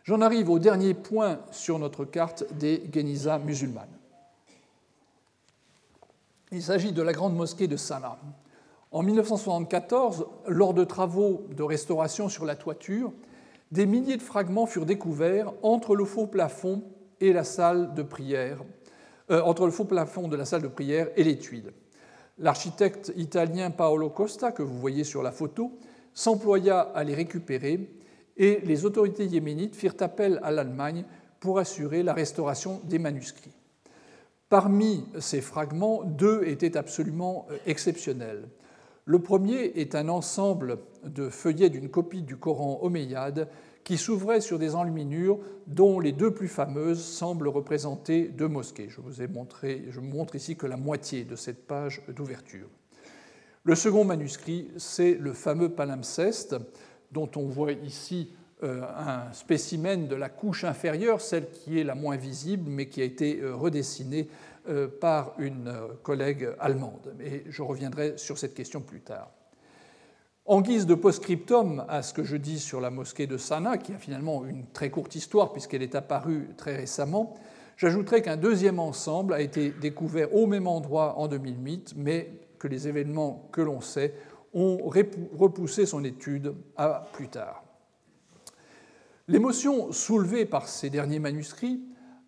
[0.05, 3.89] J'en arrive au dernier point sur notre carte des Geniza musulmanes.
[6.53, 8.19] Il s'agit de la grande mosquée de Sanaa.
[8.93, 13.13] En 1974, lors de travaux de restauration sur la toiture,
[13.73, 16.83] des milliers de fragments furent découverts entre le faux plafond
[17.21, 18.59] et la salle de prière,
[19.31, 21.73] euh, entre le faux plafond de la salle de prière et les tuiles.
[22.39, 25.73] L'architecte italien Paolo Costa, que vous voyez sur la photo,
[26.13, 27.89] s'employa à les récupérer
[28.37, 31.05] et les autorités yéménites firent appel à l'Allemagne
[31.41, 33.55] pour assurer la restauration des manuscrits.
[34.49, 38.49] Parmi ces fragments, deux étaient absolument euh, exceptionnels.
[39.07, 43.49] Le premier est un ensemble de feuillets d'une copie du Coran omeyyade
[43.85, 48.89] qui s'ouvrait sur des enluminures dont les deux plus fameuses semblent représenter deux mosquées.
[48.89, 52.69] Je vous, ai montré, je montre ici que la moitié de cette page d'ouverture.
[53.65, 56.57] Le second manuscrit, c'est le fameux palimpseste,
[57.15, 58.29] dont on voit ici
[58.63, 63.05] un spécimen de la couche inférieure, celle qui est la moins visible, mais qui a
[63.05, 64.29] été redessinée
[65.01, 67.15] par une collègue allemande.
[67.23, 69.31] Et je reviendrai sur cette question plus tard.
[70.47, 73.93] En guise de post-scriptum à ce que je dis sur la mosquée de Sanaa, qui
[73.93, 77.35] a finalement une très courte histoire puisqu'elle est apparue très récemment,
[77.77, 82.89] j'ajouterai qu'un deuxième ensemble a été découvert au même endroit en 2008, mais que les
[82.89, 84.15] événements que l'on sait
[84.55, 87.65] ont repoussé son étude à plus tard.
[89.27, 91.83] L'émotion soulevée par ces derniers manuscrits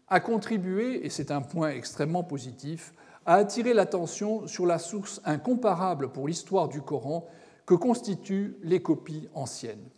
[0.09, 2.93] a contribué, et c'est un point extrêmement positif,
[3.27, 7.27] à attirer l'attention sur la source incomparable pour l'histoire du Coran
[7.67, 9.89] que constituent les copies anciennes.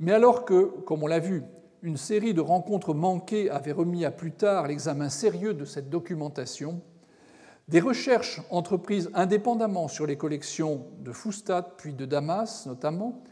[0.00, 1.44] Mais alors que, comme on l'a vu,
[1.82, 6.82] une série de rencontres manquées avait remis à plus tard l'examen sérieux de cette documentation,
[7.70, 13.22] des recherches entreprises indépendamment sur les collections de Foustat puis de Damas notamment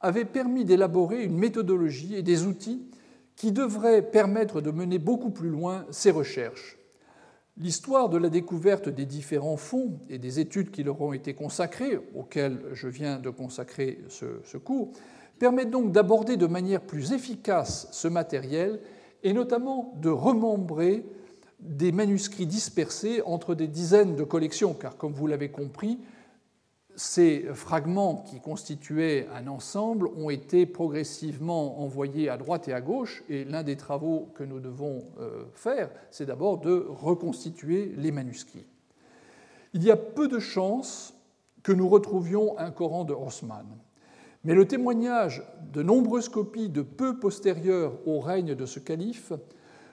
[0.00, 2.88] avaient permis d'élaborer une méthodologie et des outils
[3.36, 6.76] qui devraient permettre de mener beaucoup plus loin ces recherches.
[7.56, 11.98] L'histoire de la découverte des différents fonds et des études qui leur ont été consacrées,
[12.14, 14.90] auxquelles je viens de consacrer ce, cours,
[15.38, 18.80] permet donc d'aborder de manière plus efficace ce matériel
[19.22, 21.04] et notamment de remembrer
[21.60, 25.98] des manuscrits dispersés entre des dizaines de collections, car comme vous l'avez compris,
[26.98, 33.22] ces fragments qui constituaient un ensemble ont été progressivement envoyés à droite et à gauche,
[33.28, 38.66] et l'un des travaux que nous devons euh, faire, c'est d'abord de reconstituer les manuscrits.
[39.74, 41.14] Il y a peu de chances
[41.62, 43.66] que nous retrouvions un Coran de Haussmann,
[44.42, 49.32] mais le témoignage de nombreuses copies de peu postérieures au règne de ce calife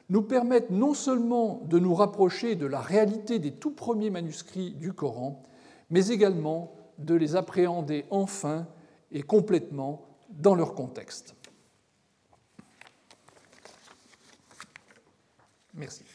[0.10, 4.94] nous permettent non seulement de nous rapprocher de la réalité des tout premiers manuscrits du
[4.94, 5.44] Coran,
[5.90, 8.68] mais également de les appréhender enfin
[9.12, 11.36] et complètement dans leur contexte.
[15.74, 16.06] Merci.